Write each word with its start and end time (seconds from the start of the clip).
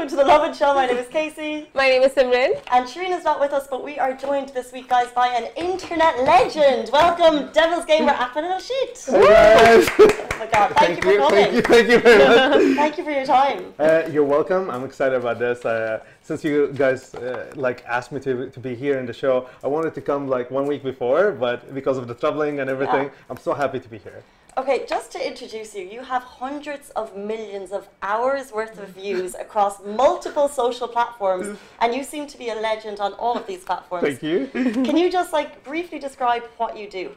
welcome 0.00 0.16
to 0.16 0.24
the 0.24 0.26
Lovin 0.26 0.54
Show. 0.54 0.72
My 0.72 0.86
name 0.86 0.96
is 0.96 1.08
Casey. 1.08 1.68
My 1.74 1.86
name 1.86 2.00
is 2.00 2.12
Simran. 2.12 2.58
And 2.72 2.86
Sharina's 2.86 3.22
not 3.22 3.38
with 3.38 3.52
us, 3.52 3.66
but 3.68 3.84
we 3.84 3.98
are 3.98 4.14
joined 4.14 4.48
this 4.48 4.72
week, 4.72 4.88
guys, 4.88 5.10
by 5.12 5.26
an 5.26 5.50
internet 5.58 6.24
legend. 6.24 6.88
Welcome, 6.90 7.52
DVLZGame 7.52 8.08
Ahmed 8.08 8.44
Al 8.44 8.58
Nasheet. 8.58 9.10
Hey 9.10 9.28
guys! 9.28 9.88
Oh 9.98 10.36
my 10.38 10.46
god, 10.46 10.72
thank, 10.78 11.04
you 11.04 11.12
for 11.12 11.18
coming. 11.18 11.44
Thank 11.44 11.52
you, 11.52 11.60
thank 11.60 11.88
you 11.90 11.98
very 11.98 12.24
much. 12.24 12.76
Thank 12.76 12.96
you 12.96 13.04
for 13.04 13.10
your 13.10 13.26
time. 13.26 13.74
Uh, 13.78 14.04
you're 14.10 14.24
welcome. 14.24 14.70
I'm 14.70 14.84
excited 14.84 15.16
about 15.16 15.38
this. 15.38 15.66
Uh, 15.66 16.02
since 16.22 16.42
you 16.44 16.72
guys 16.74 17.14
uh, 17.14 17.52
like 17.54 17.84
asked 17.84 18.10
me 18.10 18.20
to, 18.20 18.48
to 18.48 18.58
be 18.58 18.74
here 18.74 18.98
in 18.98 19.04
the 19.04 19.12
show, 19.12 19.50
I 19.62 19.66
wanted 19.66 19.94
to 19.96 20.00
come 20.00 20.28
like 20.28 20.50
one 20.50 20.66
week 20.66 20.82
before, 20.82 21.32
but 21.32 21.74
because 21.74 21.98
of 21.98 22.08
the 22.08 22.14
traveling 22.14 22.60
and 22.60 22.70
everything, 22.70 23.04
Yeah. 23.04 23.28
I'm 23.28 23.36
so 23.36 23.52
happy 23.52 23.80
to 23.80 23.88
be 23.90 23.98
here. 23.98 24.22
Okay, 24.58 24.84
just 24.86 25.12
to 25.12 25.26
introduce 25.26 25.74
you, 25.74 25.84
you 25.84 26.02
have 26.02 26.22
hundreds 26.22 26.90
of 26.90 27.16
millions 27.16 27.70
of 27.70 27.88
hours 28.02 28.52
worth 28.52 28.78
of 28.80 28.88
views 29.02 29.34
across 29.34 29.82
multiple 29.84 30.48
social 30.48 30.88
platforms, 30.88 31.56
and 31.80 31.94
you 31.94 32.02
seem 32.02 32.26
to 32.26 32.36
be 32.36 32.48
a 32.48 32.54
legend 32.54 33.00
on 33.00 33.12
all 33.14 33.36
of 33.36 33.46
these 33.46 33.64
platforms. 33.64 34.06
Thank 34.06 34.22
you. 34.22 34.46
Can 34.52 34.96
you 34.96 35.10
just 35.10 35.32
like 35.32 35.62
briefly 35.62 35.98
describe 35.98 36.42
what 36.56 36.76
you 36.76 36.88
do? 36.90 37.12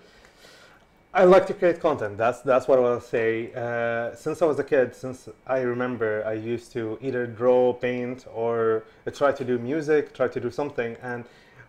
I 1.16 1.26
like 1.26 1.46
to 1.48 1.54
create 1.54 1.80
content. 1.80 2.18
That's 2.18 2.42
that's 2.42 2.68
what 2.68 2.80
I 2.80 2.82
want 2.82 3.02
to 3.02 3.08
say. 3.08 3.54
Uh, 3.54 4.16
since 4.16 4.42
I 4.42 4.46
was 4.46 4.58
a 4.58 4.64
kid, 4.64 4.96
since 4.96 5.30
I 5.46 5.60
remember, 5.60 6.24
I 6.26 6.34
used 6.34 6.72
to 6.74 6.98
either 7.02 7.28
draw, 7.28 7.74
paint, 7.74 8.26
or 8.34 8.86
try 9.14 9.32
to 9.32 9.44
do 9.44 9.60
music, 9.60 10.14
try 10.14 10.28
to 10.28 10.40
do 10.40 10.50
something. 10.50 10.98
And 11.04 11.26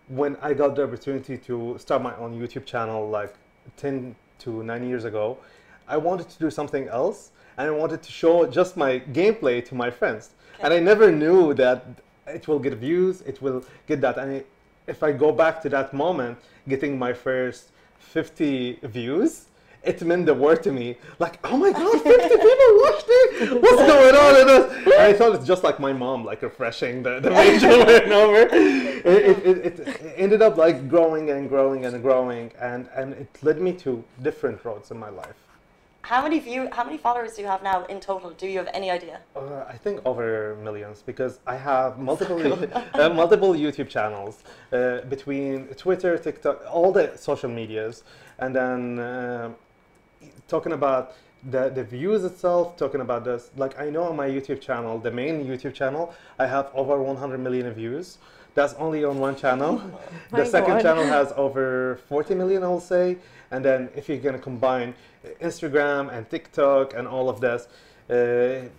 when 0.07 0.35
I 0.41 0.53
got 0.53 0.75
the 0.75 0.83
opportunity 0.83 1.37
to 1.37 1.77
start 1.79 2.01
my 2.01 2.15
own 2.17 2.39
YouTube 2.39 2.65
channel, 2.65 3.07
like 3.07 3.35
ten 3.77 4.15
to 4.39 4.63
nine 4.63 4.87
years 4.87 5.05
ago, 5.05 5.37
I 5.87 5.97
wanted 5.97 6.29
to 6.29 6.39
do 6.39 6.49
something 6.49 6.87
else, 6.87 7.31
and 7.57 7.67
I 7.67 7.71
wanted 7.71 8.01
to 8.03 8.11
show 8.11 8.45
just 8.47 8.75
my 8.75 8.99
gameplay 8.99 9.63
to 9.65 9.75
my 9.75 9.89
friends. 9.89 10.31
And 10.61 10.73
I 10.73 10.79
never 10.79 11.11
knew 11.11 11.53
that 11.55 11.85
it 12.27 12.47
will 12.47 12.59
get 12.59 12.73
views, 12.73 13.21
it 13.21 13.41
will 13.41 13.63
get 13.87 14.01
that. 14.01 14.17
And 14.17 14.43
if 14.87 15.03
I 15.03 15.11
go 15.11 15.31
back 15.31 15.61
to 15.63 15.69
that 15.69 15.93
moment, 15.93 16.37
getting 16.67 16.97
my 16.97 17.13
first 17.13 17.69
50 17.99 18.79
views, 18.83 19.45
it 19.85 20.01
meant 20.01 20.25
the 20.25 20.33
word 20.33 20.63
to 20.63 20.71
me. 20.71 20.97
Like, 21.19 21.39
oh 21.43 21.57
my 21.57 21.71
god, 21.71 22.01
50 22.01 22.11
people 22.11 22.71
watched 22.83 23.05
it! 23.07 23.61
What's 23.61 23.75
going 23.75 24.15
on? 24.15 24.41
in 24.41 24.47
this? 24.47 24.75
And 24.85 24.93
I 24.93 25.13
thought 25.13 25.35
it's 25.35 25.45
just 25.45 25.63
like 25.63 25.79
my 25.79 25.93
mom, 25.93 26.25
like 26.25 26.41
refreshing 26.41 27.03
the, 27.03 27.19
the 27.19 27.29
page 27.29 27.63
over 27.63 28.03
and 28.03 28.13
over. 28.13 28.37
It, 28.37 29.05
it, 29.05 29.45
it, 29.45 29.79
it 29.79 30.04
ended 30.15 30.41
up 30.41 30.57
like 30.57 30.89
growing 30.89 31.29
and 31.29 31.49
growing 31.49 31.85
and 31.85 32.01
growing, 32.01 32.51
and, 32.59 32.87
and 32.95 33.13
it 33.13 33.29
led 33.41 33.59
me 33.61 33.73
to 33.73 34.03
different 34.21 34.63
roads 34.65 34.91
in 34.91 34.97
my 34.97 35.09
life. 35.09 35.35
How 36.01 36.21
many 36.21 36.37
view? 36.37 36.69
How 36.71 36.83
many 36.83 36.97
followers 36.97 37.33
do 37.33 37.41
you 37.41 37.47
have 37.47 37.63
now 37.63 37.83
in 37.85 37.99
total? 37.99 38.29
Do 38.29 38.45
you 38.45 38.59
have 38.59 38.69
any 38.75 38.91
idea? 38.91 39.21
Uh, 39.35 39.63
I 39.67 39.75
think 39.75 40.01
over 40.05 40.55
millions 40.63 41.01
because 41.03 41.39
I 41.47 41.55
have 41.55 41.97
multiple 42.09 42.39
uh, 42.93 43.09
multiple 43.09 43.53
YouTube 43.53 43.89
channels 43.89 44.43
uh, 44.71 45.01
between 45.09 45.67
Twitter, 45.69 46.15
TikTok, 46.19 46.63
all 46.71 46.91
the 46.91 47.17
social 47.17 47.49
medias, 47.49 48.03
and 48.37 48.55
then 48.55 48.99
uh, 48.99 49.51
talking 50.47 50.73
about 50.73 51.15
the, 51.49 51.69
the 51.69 51.83
views 51.83 52.23
itself, 52.23 52.77
talking 52.77 53.01
about 53.01 53.25
this. 53.25 53.49
Like 53.55 53.79
I 53.79 53.89
know 53.89 54.03
on 54.03 54.15
my 54.15 54.27
YouTube 54.27 54.61
channel, 54.61 54.99
the 54.99 55.11
main 55.11 55.43
YouTube 55.43 55.73
channel, 55.73 56.13
I 56.37 56.47
have 56.47 56.69
over 56.73 57.01
100 57.01 57.39
million 57.39 57.71
views. 57.73 58.19
That's 58.55 58.73
only 58.75 59.03
on 59.03 59.19
one 59.19 59.35
channel. 59.35 59.81
My 60.31 60.39
the 60.39 60.45
second 60.45 60.75
God. 60.75 60.81
channel 60.81 61.03
has 61.05 61.33
over 61.35 61.99
40 62.07 62.35
million, 62.35 62.63
I'll 62.63 62.79
say. 62.79 63.17
And 63.51 63.63
then 63.63 63.89
if 63.95 64.09
you're 64.09 64.17
gonna 64.17 64.39
combine 64.39 64.95
Instagram 65.41 66.11
and 66.11 66.27
TikTok 66.29 66.93
and 66.95 67.07
all 67.07 67.29
of 67.29 67.39
this, 67.41 67.67
uh, 68.09 68.69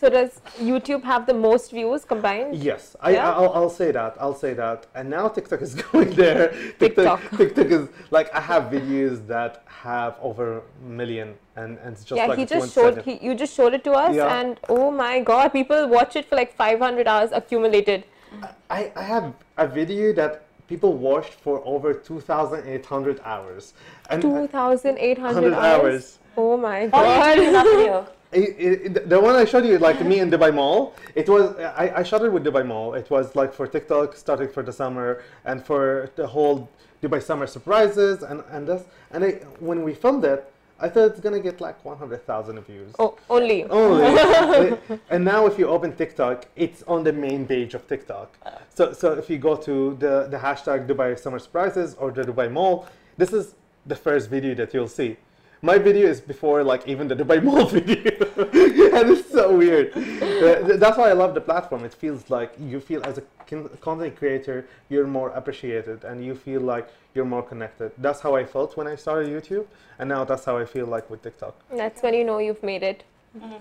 So 0.00 0.10
does 0.10 0.40
YouTube 0.58 1.02
have 1.04 1.24
the 1.26 1.32
most 1.34 1.70
views 1.70 2.04
combined? 2.04 2.54
Yes, 2.56 2.96
I, 3.00 3.10
Yeah? 3.12 3.32
I'll, 3.32 3.52
I'll 3.58 3.70
say 3.70 3.90
that. 3.92 4.12
I'll 4.20 4.34
say 4.34 4.52
that. 4.54 4.86
And 4.94 5.08
now 5.08 5.28
TikTok 5.28 5.60
is 5.62 5.74
going 5.92 6.10
there. 6.10 6.52
TikTok. 6.78 7.20
TikTok 7.38 7.66
is 7.78 7.88
like 8.10 8.28
I 8.34 8.40
have 8.40 8.64
videos 8.64 9.26
that 9.26 9.62
have 9.66 10.16
over 10.20 10.46
a 10.58 10.62
million, 10.84 11.28
and, 11.56 11.78
and 11.82 11.92
it's 11.94 12.04
just 12.04 12.18
yeah, 12.18 12.26
like 12.26 12.38
he 12.38 12.44
just 12.44 12.74
showed. 12.74 13.02
He, 13.02 13.18
you 13.26 13.34
just 13.34 13.54
showed 13.54 13.72
it 13.74 13.84
to 13.84 13.92
us, 13.92 14.14
Yeah. 14.16 14.38
and 14.40 14.58
oh 14.68 14.90
my 14.90 15.20
god, 15.20 15.48
people 15.52 15.86
watch 15.88 16.16
it 16.16 16.24
for 16.28 16.36
like 16.36 16.54
500 16.54 17.06
hours 17.06 17.30
accumulated. 17.32 18.04
I, 18.70 18.92
I 18.96 19.02
have 19.02 19.34
a 19.56 19.66
video 19.66 20.12
that 20.14 20.44
people 20.68 20.92
watched 20.94 21.34
for 21.34 21.62
over 21.64 21.92
2,800 21.92 23.20
hours. 23.24 23.74
Uh, 24.08 24.18
2,800 24.18 25.52
hours. 25.52 25.54
hours. 25.54 26.18
Oh 26.36 26.56
my 26.56 26.86
What 26.86 27.04
are 27.04 27.28
you 27.30 27.34
doing 27.36 27.48
in 27.48 27.52
that 27.52 27.64
god. 27.64 27.76
video? 27.76 28.08
It, 28.32 28.86
it, 28.86 29.08
the 29.08 29.18
one 29.18 29.34
I 29.34 29.44
showed 29.44 29.66
you, 29.66 29.76
like 29.78 30.00
me 30.04 30.20
in 30.20 30.30
Dubai 30.30 30.54
Mall, 30.54 30.94
it 31.16 31.28
was 31.28 31.56
I, 31.56 31.92
I 31.96 32.02
shot 32.04 32.24
it 32.24 32.32
with 32.32 32.44
Dubai 32.44 32.64
Mall. 32.64 32.94
It 32.94 33.10
was 33.10 33.34
like 33.34 33.52
for 33.52 33.66
TikTok, 33.66 34.14
starting 34.14 34.48
for 34.48 34.62
the 34.62 34.72
summer, 34.72 35.24
and 35.44 35.66
for 35.66 36.12
the 36.14 36.28
whole 36.28 36.70
Dubai 37.02 37.20
summer 37.20 37.48
surprises, 37.48 38.22
and 38.22 38.44
and 38.52 38.68
this. 38.68 38.84
And 39.10 39.24
I, 39.24 39.30
when 39.58 39.82
we 39.82 39.94
filmed 39.94 40.24
it, 40.24 40.40
I 40.82 40.88
thought 40.88 41.10
it's 41.10 41.20
gonna 41.20 41.40
get 41.40 41.60
like 41.60 41.84
100,000 41.84 42.60
views. 42.62 42.94
oh, 42.98 43.16
only. 43.28 43.64
Only. 43.64 44.78
and 45.10 45.24
now 45.24 45.46
if 45.46 45.58
you 45.58 45.68
open 45.68 45.94
TikTok, 45.94 46.46
it's 46.56 46.82
on 46.84 47.04
the 47.04 47.12
main 47.12 47.46
page 47.46 47.74
of 47.74 47.86
TikTok. 47.86 48.38
Uh. 48.44 48.52
So, 48.74 48.92
so 48.92 49.12
if 49.12 49.28
you 49.28 49.38
go 49.38 49.56
to 49.56 49.96
the, 50.00 50.28
the 50.30 50.38
hashtag 50.38 50.86
Dubai 50.86 51.18
Summer 51.18 51.38
Surprises 51.38 51.94
or 51.96 52.10
the 52.10 52.22
Dubai 52.22 52.50
Mall, 52.50 52.86
this 53.18 53.32
is 53.32 53.54
the 53.86 53.96
first 53.96 54.30
video 54.30 54.54
that 54.54 54.72
you'll 54.72 54.88
see. 54.88 55.18
My 55.62 55.76
video 55.76 56.08
is 56.08 56.20
before 56.22 56.64
like 56.64 56.88
even 56.88 57.06
the 57.06 57.14
Dubai 57.14 57.42
Mall 57.46 57.66
video. 57.66 58.12
and 58.96 59.10
it's 59.10 59.30
so 59.30 59.54
weird. 59.56 59.92
Uh, 59.94 60.76
that's 60.78 60.96
why 60.96 61.10
I 61.10 61.12
love 61.12 61.34
the 61.34 61.40
platform. 61.40 61.84
It 61.84 61.92
feels 61.92 62.30
like 62.30 62.54
you 62.58 62.80
feel 62.80 63.02
as 63.04 63.18
a 63.18 63.22
content 63.80 64.16
creator, 64.16 64.66
you're 64.88 65.06
more 65.06 65.30
appreciated 65.30 66.04
and 66.04 66.24
you 66.24 66.34
feel 66.34 66.62
like 66.62 66.88
you're 67.14 67.26
more 67.26 67.42
connected. 67.42 67.92
That's 67.98 68.20
how 68.20 68.34
I 68.36 68.44
felt 68.44 68.76
when 68.78 68.86
I 68.86 68.94
started 68.96 69.28
YouTube. 69.28 69.66
And 69.98 70.08
now 70.08 70.24
that's 70.24 70.46
how 70.46 70.56
I 70.56 70.64
feel 70.64 70.86
like 70.86 71.10
with 71.10 71.22
TikTok. 71.22 71.54
That's 71.76 72.02
when 72.02 72.14
you 72.14 72.24
know 72.24 72.38
you've 72.38 72.62
made 72.62 72.82
it. 72.82 73.04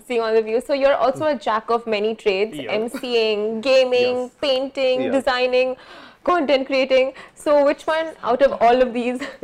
Seeing 0.07 0.21
all 0.21 0.33
the 0.33 0.41
views. 0.41 0.65
So 0.65 0.73
you're 0.73 0.95
also 0.95 1.25
a 1.25 1.35
jack 1.35 1.69
of 1.69 1.85
many 1.85 2.15
trades: 2.15 2.57
Yeah. 2.57 2.75
MCing, 2.75 3.61
gaming, 3.61 4.15
Yes. 4.23 4.31
painting, 4.41 5.01
Yeah. 5.03 5.11
designing, 5.11 5.75
content 6.29 6.67
creating. 6.67 7.13
So 7.35 7.65
which 7.65 7.83
one 7.87 8.07
out 8.23 8.41
of 8.47 8.51
all 8.61 8.81
of 8.85 8.93
these 8.93 9.19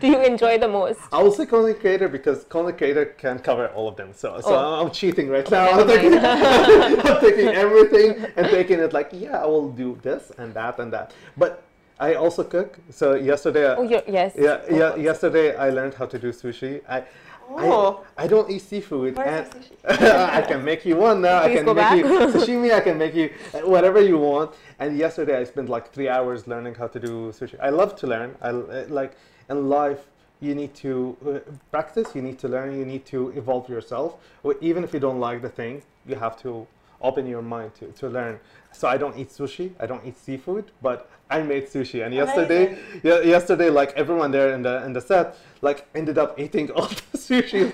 do 0.00 0.06
you 0.12 0.20
enjoy 0.32 0.58
the 0.58 0.68
most? 0.68 1.00
I 1.12 1.22
will 1.22 1.32
say 1.32 1.46
content 1.46 1.80
creator 1.80 2.08
because 2.08 2.44
content 2.44 2.78
creator 2.78 3.06
can 3.24 3.38
cover 3.38 3.66
all 3.68 3.88
of 3.88 3.96
them. 3.96 4.10
So, 4.22 4.28
so 4.40 4.54
Oh. 4.56 4.80
I'm 4.80 4.90
cheating 4.90 5.28
right 5.36 5.48
now. 5.50 5.66
I'm 5.70 5.86
taking, 5.86 6.18
I'm 7.10 7.20
taking 7.28 7.48
everything 7.64 8.08
and 8.36 8.46
taking 8.58 8.78
it 8.80 8.92
like, 8.92 9.10
yeah, 9.12 9.42
I 9.44 9.46
will 9.46 9.70
do 9.84 9.98
this 10.02 10.32
and 10.38 10.52
that 10.54 10.78
and 10.78 10.92
that. 10.92 11.12
But 11.36 11.62
I 11.98 12.14
also 12.14 12.44
cook. 12.44 12.78
So 12.90 13.14
yesterday, 13.14 13.74
Oh, 13.78 13.82
yes. 14.18 14.34
yeah, 14.36 14.60
yeah, 14.70 14.94
yesterday 14.96 15.56
I 15.56 15.70
learned 15.70 15.94
how 15.94 16.06
to 16.06 16.18
do 16.18 16.30
sushi. 16.30 16.82
I, 16.88 17.04
Oh. 17.48 18.04
I, 18.16 18.24
I 18.24 18.26
don't 18.26 18.50
eat 18.50 18.62
seafood. 18.62 19.18
And? 19.18 19.48
I 19.88 20.42
can 20.42 20.64
make 20.64 20.84
you 20.84 20.96
one 20.96 21.20
now. 21.22 21.42
I 21.42 21.54
can 21.54 21.64
make 21.66 21.76
back. 21.76 21.96
you 21.96 22.04
sashimi. 22.34 22.72
I 22.72 22.80
can 22.80 22.98
make 22.98 23.14
you 23.14 23.30
whatever 23.64 24.00
you 24.00 24.18
want. 24.18 24.52
And 24.78 24.96
yesterday 24.96 25.38
I 25.38 25.44
spent 25.44 25.68
like 25.68 25.92
three 25.92 26.08
hours 26.08 26.46
learning 26.46 26.74
how 26.74 26.88
to 26.88 26.98
do 26.98 27.32
sushi. 27.32 27.58
I 27.60 27.70
love 27.70 27.96
to 27.96 28.06
learn. 28.06 28.34
I 28.42 28.50
like 28.50 29.16
in 29.48 29.68
life. 29.68 30.00
You 30.40 30.54
need 30.54 30.74
to 30.76 31.16
uh, 31.26 31.50
practice. 31.70 32.14
You 32.14 32.20
need 32.20 32.38
to 32.40 32.48
learn. 32.48 32.78
You 32.78 32.84
need 32.84 33.06
to 33.06 33.30
evolve 33.30 33.68
yourself. 33.68 34.16
Even 34.60 34.84
if 34.84 34.92
you 34.92 35.00
don't 35.00 35.18
like 35.18 35.40
the 35.40 35.48
thing, 35.48 35.82
you 36.06 36.16
have 36.16 36.40
to 36.42 36.66
open 37.00 37.26
your 37.26 37.42
mind 37.42 37.74
to, 37.76 37.86
to 37.92 38.08
learn. 38.08 38.40
So 38.72 38.88
I 38.88 38.96
don't 38.96 39.16
eat 39.16 39.30
sushi. 39.30 39.70
I 39.80 39.86
don't 39.86 40.04
eat 40.04 40.18
seafood, 40.18 40.70
but 40.82 41.08
I 41.30 41.42
made 41.42 41.66
sushi. 41.66 42.04
And 42.04 42.14
yesterday, 42.14 42.78
yesterday, 43.02 43.70
like 43.70 43.92
everyone 43.96 44.30
there 44.30 44.52
in 44.52 44.62
the 44.62 44.84
in 44.84 44.92
the 44.92 45.00
set, 45.00 45.36
like 45.62 45.86
ended 45.94 46.18
up 46.18 46.38
eating 46.38 46.70
all 46.70 46.88
the 47.12 47.18
sushi. 47.18 47.72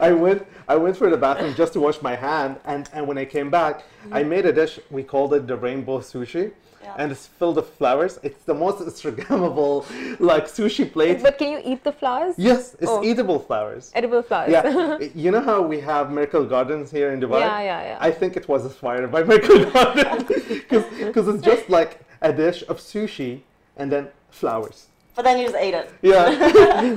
I 0.08 0.12
went 0.12 0.46
I 0.68 0.76
went 0.76 0.96
for 0.96 1.10
the 1.10 1.16
bathroom 1.16 1.54
just 1.54 1.72
to 1.74 1.80
wash 1.80 2.00
my 2.02 2.14
hand, 2.14 2.56
and 2.64 2.88
and 2.92 3.06
when 3.06 3.18
I 3.18 3.24
came 3.24 3.50
back, 3.50 3.84
I 4.10 4.20
mm-hmm. 4.20 4.30
made 4.30 4.46
a 4.46 4.52
dish. 4.52 4.78
We 4.90 5.02
called 5.02 5.34
it 5.34 5.46
the 5.46 5.56
rainbow 5.56 5.98
sushi. 6.00 6.52
Yeah. 6.82 6.94
And 6.96 7.12
it's 7.12 7.26
filled 7.26 7.56
with 7.56 7.68
flowers. 7.74 8.18
It's 8.22 8.42
the 8.44 8.54
most 8.54 8.78
Instagrammable 8.78 9.84
like 10.18 10.46
sushi 10.46 10.90
plate. 10.90 11.22
But 11.22 11.36
can 11.36 11.52
you 11.52 11.60
eat 11.62 11.84
the 11.84 11.92
flowers? 11.92 12.34
Yes, 12.38 12.74
it's 12.80 12.90
Oh. 12.90 13.04
eatable 13.04 13.38
flowers. 13.38 13.92
Edible 13.94 14.22
flowers. 14.22 14.50
Yeah, 14.50 14.98
you 15.14 15.30
know 15.30 15.42
how 15.50 15.60
we 15.60 15.78
have 15.80 16.10
Miracle 16.10 16.44
Gardens 16.46 16.90
here 16.90 17.12
in 17.12 17.20
Dubai? 17.20 17.40
Yeah, 17.40 17.60
yeah, 17.60 17.82
yeah. 17.88 18.08
I 18.08 18.10
think 18.10 18.34
it 18.40 18.48
was 18.48 18.64
inspired 18.64 19.12
by 19.12 19.22
Miracle 19.24 19.64
Gardens 19.70 20.24
because 21.08 21.28
it's 21.28 21.44
just 21.44 21.68
like 21.68 22.00
a 22.22 22.32
dish 22.32 22.64
of 22.70 22.78
sushi 22.78 23.42
and 23.76 23.92
then 23.92 24.08
flowers. 24.30 24.86
But 25.14 25.24
then 25.24 25.38
you 25.38 25.44
just 25.44 25.56
ate 25.56 25.74
it. 25.74 25.90
Yeah, 26.00 26.24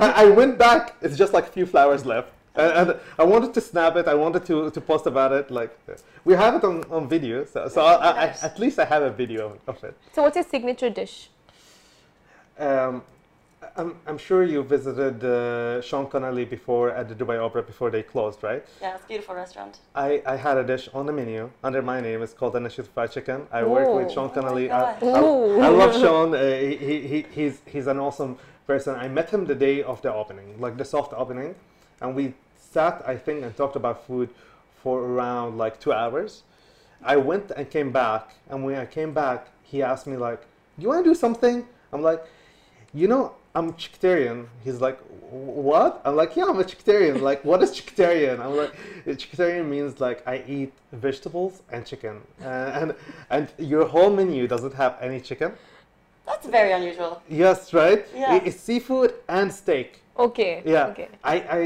I, 0.00 0.24
I 0.24 0.26
went 0.30 0.56
back. 0.56 0.96
It's 1.02 1.16
just 1.16 1.32
like 1.34 1.46
a 1.48 1.52
few 1.52 1.66
flowers 1.66 2.06
left, 2.06 2.30
and, 2.54 2.90
and 2.90 3.00
I 3.18 3.24
wanted 3.24 3.52
to 3.54 3.60
snap 3.60 3.96
it. 3.96 4.06
I 4.08 4.14
wanted 4.14 4.44
to, 4.46 4.70
to 4.70 4.80
post 4.80 5.06
about 5.06 5.32
it. 5.32 5.50
Like 5.50 5.76
we 6.24 6.34
have 6.34 6.54
it 6.54 6.64
on, 6.64 6.84
on 6.90 7.08
video, 7.08 7.44
so, 7.44 7.68
so 7.68 7.82
I, 7.84 7.94
I, 7.94 8.26
at 8.42 8.58
least 8.58 8.78
I 8.78 8.84
have 8.84 9.02
a 9.02 9.10
video 9.10 9.58
of 9.66 9.82
it. 9.84 9.94
So 10.12 10.22
what's 10.22 10.36
your 10.36 10.44
signature 10.44 10.90
dish? 10.90 11.30
Um, 12.58 13.02
I'm, 13.76 13.96
I'm 14.06 14.18
sure 14.18 14.44
you 14.44 14.62
visited 14.62 15.24
uh, 15.24 15.80
Sean 15.80 16.06
Connolly 16.08 16.44
before 16.44 16.90
at 16.90 17.08
the 17.08 17.14
Dubai 17.14 17.42
Opera 17.44 17.62
before 17.62 17.90
they 17.90 18.02
closed, 18.02 18.42
right? 18.42 18.64
Yeah, 18.80 18.94
it's 18.94 19.04
a 19.04 19.08
beautiful 19.08 19.34
restaurant. 19.34 19.78
I, 19.94 20.22
I 20.26 20.36
had 20.36 20.56
a 20.58 20.62
dish 20.64 20.88
on 20.94 21.06
the 21.06 21.12
menu 21.12 21.50
under 21.64 21.82
my 21.82 22.00
name. 22.00 22.22
It's 22.22 22.34
called 22.34 22.54
an 22.56 22.64
Nasheet 22.64 22.86
fried 22.88 23.10
chicken. 23.10 23.48
I 23.50 23.64
work 23.64 23.88
with 23.92 24.06
Oh. 24.10 24.14
Sean 24.14 24.30
Oh 24.30 24.34
Connolly. 24.34 24.70
I. 24.70 24.92
I, 24.92 24.98
I 25.00 25.68
love 25.68 25.94
Sean. 25.94 26.34
Uh, 26.34 26.38
he, 26.58 26.76
he, 27.08 27.26
he's, 27.32 27.62
he's 27.66 27.86
an 27.88 27.98
awesome 27.98 28.38
person. 28.66 28.94
I 28.94 29.08
met 29.08 29.30
him 29.30 29.46
the 29.46 29.54
day 29.56 29.82
of 29.82 30.00
the 30.02 30.12
opening, 30.14 30.60
like 30.60 30.76
the 30.76 30.84
soft 30.84 31.12
opening, 31.16 31.54
and 32.00 32.14
we 32.14 32.34
sat, 32.74 33.02
I 33.06 33.16
think, 33.16 33.44
and 33.44 33.56
talked 33.56 33.76
about 33.76 34.06
food 34.06 34.28
for 34.82 34.96
around 35.10 35.56
like 35.64 35.74
two 35.84 35.92
hours. 35.92 36.42
I 37.14 37.16
went 37.30 37.46
and 37.56 37.64
came 37.76 37.90
back, 37.92 38.24
and 38.50 38.64
when 38.64 38.76
I 38.84 38.86
came 38.98 39.12
back, 39.24 39.40
he 39.70 39.82
asked 39.90 40.06
me 40.12 40.16
like, 40.28 40.40
"Do 40.76 40.80
you 40.82 40.88
want 40.90 41.04
to 41.04 41.10
do 41.12 41.16
something?" 41.26 41.56
I'm 41.92 42.02
like, 42.10 42.20
"You 43.00 43.06
know, 43.12 43.24
I'm 43.54 43.66
chicketarian." 43.82 44.38
He's 44.64 44.80
like, 44.86 44.98
"What?" 45.70 45.92
I'm 46.04 46.16
like, 46.22 46.30
"Yeah, 46.38 46.46
I'm 46.50 46.60
a 46.64 46.66
chicketarian." 46.70 47.16
Like, 47.28 47.40
what 47.50 47.58
is 47.64 47.70
chicketarian? 47.78 48.36
I'm 48.44 48.56
like, 48.62 48.72
chicketarian 49.22 49.66
means 49.74 49.92
like 50.06 50.18
I 50.34 50.36
eat 50.56 50.72
vegetables 51.06 51.54
and 51.72 51.80
chicken, 51.90 52.14
uh, 52.42 52.80
and 52.80 52.88
and 53.34 53.44
your 53.72 53.84
whole 53.94 54.10
menu 54.18 54.42
doesn't 54.54 54.74
have 54.82 54.92
any 55.08 55.20
chicken. 55.28 55.50
That's 56.28 56.46
very 56.58 56.72
unusual. 56.78 57.12
Yes, 57.28 57.58
right. 57.82 58.02
Yeah. 58.22 58.46
It's 58.48 58.60
seafood 58.68 59.10
and 59.38 59.48
steak. 59.62 59.90
Okay. 60.26 60.62
Yeah. 60.74 60.92
Okay. 60.92 61.08
I 61.34 61.36
I 61.60 61.62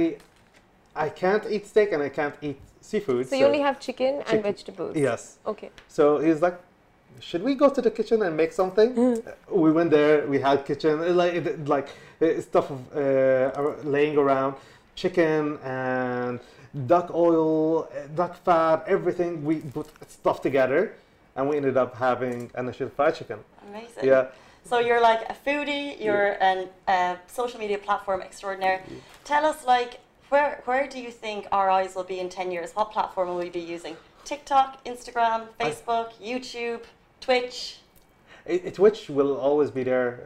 I 0.98 1.08
can't 1.08 1.44
eat 1.48 1.66
steak 1.66 1.92
and 1.92 2.02
I 2.02 2.08
can't 2.08 2.34
eat 2.42 2.58
seafood. 2.80 3.28
So 3.28 3.36
you 3.36 3.46
only 3.46 3.60
have 3.60 3.78
chicken 3.78 4.22
and 4.30 4.42
vegetables. 4.42 4.96
yes. 4.96 5.38
Okay. 5.46 5.70
So 5.86 6.18
he's 6.18 6.42
like, 6.42 6.58
should 7.20 7.42
we 7.42 7.54
go 7.54 7.68
to 7.70 7.80
the 7.80 7.90
kitchen 7.90 8.22
and 8.22 8.36
make 8.36 8.52
something? 8.52 8.94
Mm. 8.94 9.34
we 9.50 9.72
went 9.72 9.90
there. 9.90 10.26
We 10.26 10.38
had 10.40 10.64
kitchen 10.64 11.00
uh, 11.00 11.12
like 11.22 11.34
like 11.66 11.88
uh, 12.20 12.40
stuff 12.40 12.70
of 12.70 12.80
uh, 12.96 13.74
laying 13.84 14.16
around, 14.16 14.54
chicken 14.94 15.58
and 15.64 16.40
duck 16.86 17.10
oil, 17.14 17.84
uh, 17.84 18.06
duck 18.14 18.36
fat, 18.44 18.84
everything. 18.86 19.44
We 19.44 19.56
put 19.78 19.86
stuff 20.08 20.42
together, 20.42 20.94
and 21.36 21.48
we 21.48 21.56
ended 21.56 21.76
up 21.76 21.96
having 21.96 22.50
an 22.54 22.66
Nasheet 22.66 22.92
fried 22.92 23.14
chicken. 23.14 23.38
Amazing. 23.68 24.04
Yeah. 24.04 24.26
So 24.64 24.78
you're 24.80 25.00
like 25.00 25.22
a 25.30 25.36
foodie, 25.44 25.98
you're 26.04 26.36
an 26.42 26.68
uh, 26.86 27.16
social 27.26 27.58
media 27.58 27.78
platform 27.78 28.20
extraordinaire. 28.20 28.82
Tell 29.24 29.46
us 29.46 29.64
like 29.64 30.00
where 30.30 30.62
where 30.64 30.86
do 30.86 30.98
you 31.00 31.10
think 31.10 31.46
our 31.52 31.70
eyes 31.70 31.94
will 31.94 32.04
be 32.04 32.18
in 32.20 32.28
10 32.28 32.50
years? 32.50 32.72
What 32.74 32.90
platform 32.92 33.28
will 33.28 33.38
we 33.38 33.50
be 33.50 33.60
using? 33.60 33.96
TikTok, 34.24 34.84
Instagram, 34.84 35.46
Facebook, 35.58 36.12
YouTube, 36.22 36.82
Twitch. 37.20 37.78
It, 38.46 38.64
it- 38.66 38.74
Twitch 38.74 39.08
will 39.08 39.36
always 39.36 39.70
be 39.70 39.82
there, 39.84 40.20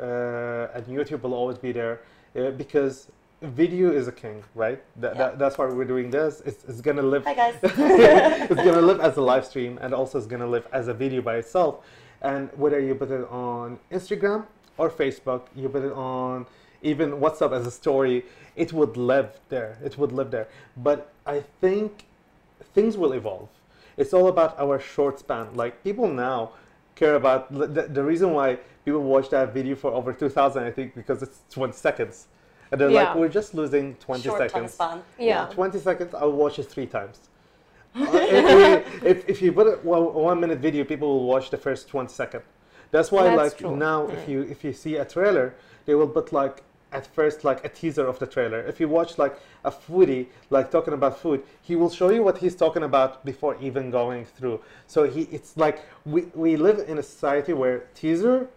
uh, 0.72 0.76
and 0.76 0.86
YouTube 0.86 1.22
will 1.22 1.34
always 1.34 1.58
be 1.58 1.72
there, 1.72 2.00
uh, 2.36 2.50
because 2.50 3.08
video 3.42 3.90
is 3.92 4.06
a 4.08 4.12
king, 4.12 4.42
right? 4.54 4.82
That, 4.96 5.14
Yeah. 5.14 5.18
that, 5.18 5.38
that's 5.38 5.58
why 5.58 5.66
we're 5.66 5.84
doing 5.84 6.10
this. 6.10 6.42
It's, 6.46 6.64
it's 6.64 6.80
gonna 6.80 7.02
live. 7.02 7.24
Hi 7.24 7.34
guys. 7.34 7.54
it's 7.62 8.62
gonna 8.62 8.80
live 8.80 9.00
as 9.00 9.16
a 9.16 9.22
live 9.22 9.44
stream, 9.44 9.78
and 9.80 9.92
also 9.94 10.18
it's 10.18 10.26
gonna 10.26 10.46
live 10.46 10.66
as 10.72 10.88
a 10.88 10.94
video 10.94 11.22
by 11.22 11.36
itself. 11.36 11.84
And 12.22 12.50
whether 12.56 12.78
you 12.78 12.94
put 12.94 13.10
it 13.10 13.26
on 13.30 13.78
Instagram 13.90 14.46
or 14.78 14.88
Facebook, 14.90 15.42
you 15.56 15.68
put 15.68 15.82
it 15.84 15.92
on 15.92 16.46
even 16.82 17.12
WhatsApp 17.12 17.52
as 17.52 17.66
a 17.66 17.70
story, 17.70 18.24
it 18.56 18.72
would 18.72 18.96
live 18.96 19.40
there. 19.48 19.78
It 19.84 19.98
would 19.98 20.12
live 20.12 20.30
there. 20.30 20.48
But 20.76 21.12
I 21.26 21.44
think 21.60 22.04
things 22.74 22.96
will 22.96 23.12
evolve. 23.12 23.48
It's 23.96 24.12
all 24.12 24.28
about 24.28 24.58
our 24.58 24.78
short 24.80 25.18
span. 25.18 25.54
Like 25.54 25.82
people 25.84 26.08
now 26.08 26.52
care 26.94 27.14
about 27.14 27.52
the, 27.52 27.82
the 27.88 28.02
reason 28.02 28.32
why 28.32 28.58
people 28.84 29.02
watch 29.02 29.30
that 29.30 29.54
video 29.54 29.74
for 29.74 29.90
over 29.92 30.12
2000 30.12 30.62
i 30.62 30.70
think 30.70 30.94
because 30.94 31.22
it's 31.22 31.40
20 31.50 31.72
seconds 31.72 32.26
and 32.70 32.80
they're 32.80 32.90
like 32.90 33.14
we're 33.14 33.28
just 33.28 33.54
losing 33.54 33.94
20 33.96 34.22
Short 34.22 34.38
time 34.40 34.48
seconds 34.48 34.74
span. 34.74 35.02
Yeah. 35.18 35.46
20 35.46 35.78
seconds 35.78 36.14
i'll 36.14 36.32
watch 36.32 36.58
it 36.58 36.64
three 36.64 36.86
times 36.86 37.28
Uh, 37.94 38.06
if, 38.12 39.04
if, 39.04 39.28
if 39.28 39.42
you 39.42 39.52
put 39.52 39.66
a 39.66 39.72
one, 39.82 40.14
one 40.14 40.40
minute 40.40 40.58
video 40.58 40.84
people 40.84 41.08
will 41.08 41.26
watch 41.26 41.50
the 41.50 41.56
first 41.56 41.88
20 41.88 42.08
seconds 42.12 42.44
that's 42.90 43.10
why 43.10 43.24
That's 43.24 43.36
like 43.36 43.58
true. 43.58 43.76
now 43.76 44.06
if 44.08 44.28
you 44.28 44.42
if 44.42 44.64
you 44.64 44.72
see 44.72 44.96
a 44.96 45.04
trailer 45.04 45.54
they 45.86 45.94
will 45.94 46.08
put 46.08 46.32
like 46.32 46.62
at 46.92 47.06
first 47.06 47.44
like 47.44 47.64
a 47.64 47.68
teaser 47.68 48.06
of 48.06 48.18
the 48.18 48.26
trailer 48.26 48.60
if 48.60 48.80
you 48.80 48.88
watch 48.88 49.18
like 49.18 49.38
a 49.64 49.70
foodie 49.70 50.26
like 50.50 50.70
talking 50.70 50.94
about 50.94 51.18
food 51.18 51.42
he 51.62 51.76
will 51.76 51.90
show 51.90 52.10
you 52.10 52.22
what 52.22 52.38
he's 52.38 52.54
talking 52.54 52.82
about 52.82 53.24
before 53.24 53.56
even 53.60 53.90
going 53.90 54.24
through 54.24 54.60
so 54.86 55.04
he 55.04 55.22
it's 55.32 55.56
like 55.56 55.80
we, 56.04 56.22
we 56.34 56.56
live 56.56 56.78
in 56.88 56.98
a 56.98 57.02
society 57.02 57.52
where 57.52 57.80
teaser 57.94 58.48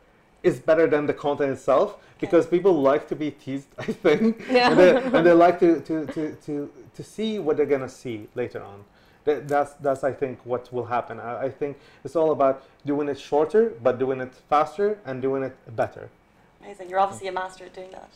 is 0.43 0.59
better 0.59 0.87
than 0.87 1.05
the 1.05 1.13
content 1.13 1.51
itself 1.51 1.97
because 2.19 2.45
people 2.45 2.73
like 2.81 3.07
to 3.07 3.15
be 3.15 3.31
teased 3.31 3.67
i 3.79 3.83
think 3.85 4.41
Yeah. 4.49 4.69
and, 4.71 4.79
they, 4.79 4.95
and 5.17 5.25
they 5.25 5.33
like 5.33 5.59
to, 5.59 5.79
to, 5.81 6.05
to, 6.07 6.35
to, 6.45 6.71
to 6.95 7.03
see 7.03 7.39
what 7.39 7.57
they're 7.57 7.65
gonna 7.65 7.89
see 7.89 8.27
later 8.35 8.61
on 8.63 8.83
that, 9.25 9.47
that's 9.47 9.73
that's 9.73 10.03
I 10.03 10.13
think 10.13 10.39
what 10.45 10.71
will 10.71 10.85
happen. 10.85 11.19
I, 11.19 11.45
I 11.45 11.49
think 11.49 11.77
it's 12.03 12.15
all 12.15 12.31
about 12.31 12.63
doing 12.85 13.09
it 13.09 13.19
shorter, 13.19 13.73
but 13.81 13.97
doing 13.97 14.21
it 14.21 14.31
faster 14.49 14.99
and 15.03 15.21
doing 15.21 15.43
it 15.43 15.55
better. 15.75 16.09
Amazing. 16.61 16.89
You're 16.89 16.99
obviously 16.99 17.27
a 17.27 17.31
master 17.31 17.65
at 17.65 17.73
doing 17.73 17.91
that. 17.91 18.09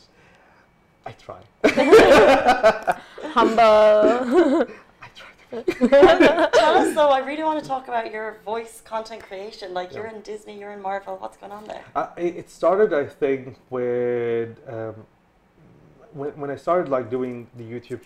I 1.10 1.14
try. 1.14 1.40
Humble. 3.32 4.66
I 5.02 5.08
try. 5.16 5.28
Tell 6.52 6.78
us 6.78 6.94
though, 6.94 7.08
I 7.08 7.20
really 7.26 7.42
want 7.42 7.60
to 7.62 7.68
talk 7.68 7.88
about 7.88 8.12
your 8.12 8.38
voice 8.44 8.80
content 8.84 9.22
creation. 9.22 9.74
Like 9.74 9.92
you're 9.92 10.06
in 10.06 10.20
Disney, 10.20 10.58
you're 10.60 10.70
in 10.70 10.80
Marvel. 10.80 11.16
What's 11.16 11.36
going 11.36 11.52
on 11.52 11.64
there? 11.64 11.84
Uh, 11.96 12.08
it 12.16 12.36
it 12.36 12.50
started, 12.50 12.92
I 12.92 13.06
think, 13.06 13.56
with 13.70 14.58
um, 14.68 14.94
when, 16.12 16.30
when 16.40 16.50
I 16.50 16.56
started 16.56 16.88
like 16.88 17.10
doing 17.10 17.48
the 17.56 17.64
YouTube 17.64 18.02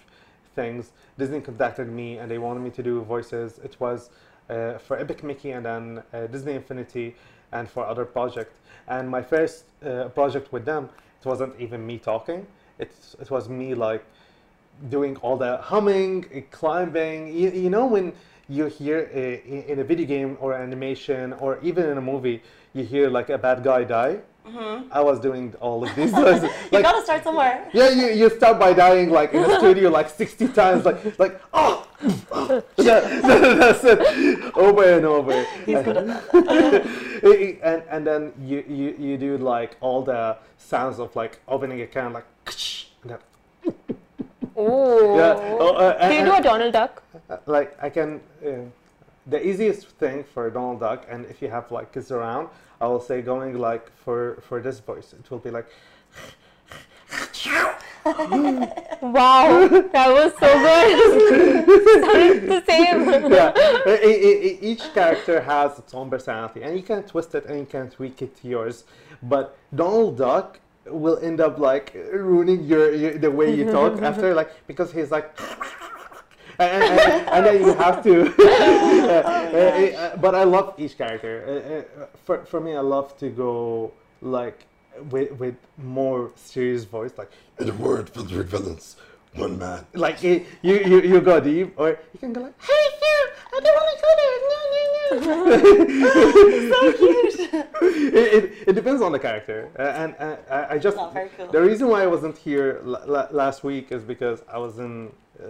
things. 0.55 0.93
Disney 1.19 1.41
contacted 1.41 1.89
me 1.89 2.19
and 2.19 2.31
they 2.31 2.39
wanted 2.39 2.61
me 2.61 2.71
to 2.71 2.83
do 2.83 3.03
voices. 3.03 3.61
It 3.63 3.77
was 3.81 4.11
uh, 4.49 4.79
for 4.79 4.99
Epic 4.99 5.23
Mickey 5.23 5.51
and 5.51 5.67
then 5.67 6.03
uh, 6.13 6.27
Disney 6.29 6.55
Infinity 6.55 7.17
and 7.53 7.69
for 7.69 7.85
other 7.85 8.07
projects. 8.07 8.57
And 8.89 9.11
my 9.11 9.23
first 9.23 9.65
uh, 9.85 10.09
project 10.09 10.53
with 10.53 10.65
them, 10.65 10.89
it 11.21 11.27
wasn't 11.27 11.55
even 11.61 11.87
me 11.87 11.99
talking. 11.99 12.47
It's 12.79 13.15
it 13.21 13.31
was 13.31 13.49
me 13.49 13.75
like 13.75 14.05
doing 14.91 15.17
all 15.19 15.37
the 15.37 15.59
humming, 15.59 16.45
climbing. 16.51 17.29
You, 17.29 17.51
you 17.51 17.71
know 17.71 17.87
when 17.87 18.13
you 18.49 18.67
hear 18.67 19.09
a, 19.15 19.43
in 19.71 19.79
a 19.79 19.85
video 19.85 20.07
game 20.07 20.37
or 20.41 20.55
animation 20.55 21.33
or 21.35 21.59
even 21.63 21.89
in 21.89 21.97
a 21.99 22.03
movie, 22.03 22.43
you 22.75 22.85
hear 22.85 23.09
like 23.09 23.31
a 23.31 23.39
bad 23.39 23.63
guy 23.63 23.85
die. 23.85 24.19
Mm-hmm. 24.47 24.93
I 24.93 25.01
was 25.01 25.21
doing 25.21 25.55
all 25.61 25.85
of 25.85 25.95
these. 25.97 26.13
you 26.73 26.83
gotta 26.83 27.03
start 27.03 27.25
somewhere. 27.25 27.67
yeah, 27.73 27.89
you, 27.89 28.09
you 28.09 28.29
start 28.29 28.59
by 28.59 28.75
dying 28.75 29.09
like 29.09 29.33
in 29.33 29.43
the 29.43 29.59
studio 29.63 29.89
like 29.89 30.11
60 30.11 30.49
times, 30.49 30.85
like 30.85 31.19
like 31.19 31.41
oh, 31.55 31.89
oh. 32.31 32.63
That- 32.77 33.23
that's 33.59 33.85
it, 33.85 34.55
over 34.55 34.85
and 34.85 35.07
over. 35.07 35.47
He's 35.65 35.83
good 35.83 35.97
at 35.97 36.07
that. 36.07 37.61
and 37.63 37.83
and 37.89 38.07
then 38.07 38.33
you, 38.43 38.63
you 38.69 38.97
you 38.99 39.17
do 39.17 39.39
like 39.39 39.79
all 39.81 40.03
the 40.03 40.37
sounds 40.59 40.99
of 40.99 41.17
like 41.17 41.41
opening 41.49 41.81
a 41.81 41.87
can 41.87 42.13
like 42.13 42.27
then, 43.05 43.19
Ooh. 44.59 45.17
Yeah, 45.17 45.35
oh, 45.61 45.75
uh, 45.75 45.99
Can 45.99 46.27
you 46.27 46.33
do 46.33 46.37
a 46.39 46.43
Donald 46.43 46.73
Duck? 46.73 47.03
uh, 47.31 47.37
like 47.47 47.77
I 47.83 47.91
can. 47.91 48.21
Uh, 48.45 48.51
the 49.27 49.41
easiest 49.47 49.87
thing 49.89 50.23
for 50.23 50.51
Donald 50.51 50.81
Duck, 50.81 51.07
and 51.09 51.25
if 51.27 51.41
you 51.41 51.49
have 51.49 51.71
like 51.73 51.93
kids 51.93 52.11
around, 52.11 52.49
I 52.81 52.87
will 52.87 53.01
say 53.01 53.23
going 53.23 53.59
like 53.59 53.91
for 53.97 54.37
for 54.47 54.61
this 54.61 54.81
voice, 54.81 55.13
it 55.15 55.31
will 55.31 55.39
be 55.39 55.51
like 55.51 55.67
Wow, 58.05 59.67
that 59.69 60.09
was 60.13 60.33
so 60.39 60.51
good. 60.67 61.65
The 62.55 62.63
same. 62.67 63.33
yeah. 63.33 63.53
E- 63.87 64.13
e- 64.13 64.49
e- 64.49 64.59
each 64.61 64.93
character 64.93 65.41
has 65.41 65.79
its 65.79 65.95
own 65.95 66.11
personality, 66.11 66.63
and 66.63 66.77
you 66.77 66.83
can 66.83 67.03
twist 67.05 67.35
it 67.35 67.47
and 67.47 67.59
you 67.59 67.67
can 67.67 67.89
tweak 67.91 68.21
it 68.23 68.37
to 68.43 68.49
yours. 68.49 68.85
But 69.23 69.57
Donald 69.75 70.19
Duck 70.19 70.61
will 70.87 71.19
end 71.19 71.41
up 71.41 71.59
like 71.59 71.95
ruining 72.13 72.65
your, 72.65 72.95
your 72.95 73.19
the 73.19 73.31
way 73.31 73.55
you 73.55 73.71
talk 73.71 74.01
after, 74.03 74.35
like 74.35 74.51
because 74.67 74.93
he's 74.93 75.11
like. 75.11 75.39
And, 76.57 76.85
and, 76.85 77.29
and 77.31 77.47
then 77.47 77.61
you 77.63 77.75
have 77.75 78.01
to. 78.05 78.33
uh, 78.39 79.59
uh, 79.59 80.17
but 80.19 80.37
I 80.37 80.45
love 80.45 80.75
each 80.79 80.97
character. 80.97 81.35
Uh, 81.99 82.03
uh, 82.03 82.07
for, 82.25 82.45
for 82.45 82.61
me, 82.61 82.77
I 82.77 82.81
love 82.81 83.19
to 83.19 83.29
go 83.29 83.93
like 84.23 84.67
with 85.11 85.33
with 85.33 85.57
more 85.79 86.31
serious 86.37 86.85
voice, 86.85 87.11
like 87.19 87.31
In 87.59 87.69
a 87.69 87.73
world 87.75 88.09
filled 88.09 88.31
with 88.31 88.49
villains, 88.49 88.97
one 89.35 89.59
man. 89.59 89.85
like 89.95 90.23
you 90.23 90.47
you 90.63 90.77
you, 90.79 91.01
you 91.03 91.21
go 91.21 91.41
deep, 91.41 91.75
or 91.77 91.99
you 92.13 92.19
can 92.21 92.33
go 92.33 92.43
like, 92.43 92.55
hey 92.63 92.85
you, 93.03 93.19
I 93.53 93.61
don't 93.61 93.75
want 93.75 93.97
to 93.97 94.03
go 94.03 94.11
there. 94.17 94.54
No, 95.11 95.19
no, 95.19 95.45
no. 95.45 96.73
so 96.73 96.93
cute. 96.93 97.41
it, 98.15 98.45
it, 98.45 98.69
it 98.69 98.73
depends 98.75 99.03
on 99.03 99.13
the 99.13 99.19
character, 99.19 99.71
uh, 99.79 99.83
and 99.83 100.15
uh, 100.19 100.37
I, 100.51 100.75
I 100.75 100.79
just 100.79 100.97
very 101.13 101.29
cool. 101.37 101.47
the 101.49 101.61
reason 101.61 101.89
why 101.89 102.03
I 102.03 102.07
wasn't 102.07 102.37
here 102.37 102.81
la- 102.85 103.05
la- 103.05 103.29
last 103.31 103.65
week 103.65 103.93
is 103.93 104.03
because 104.05 104.43
I 104.49 104.59
was 104.59 104.79
in 104.79 105.11
uh, 105.39 105.47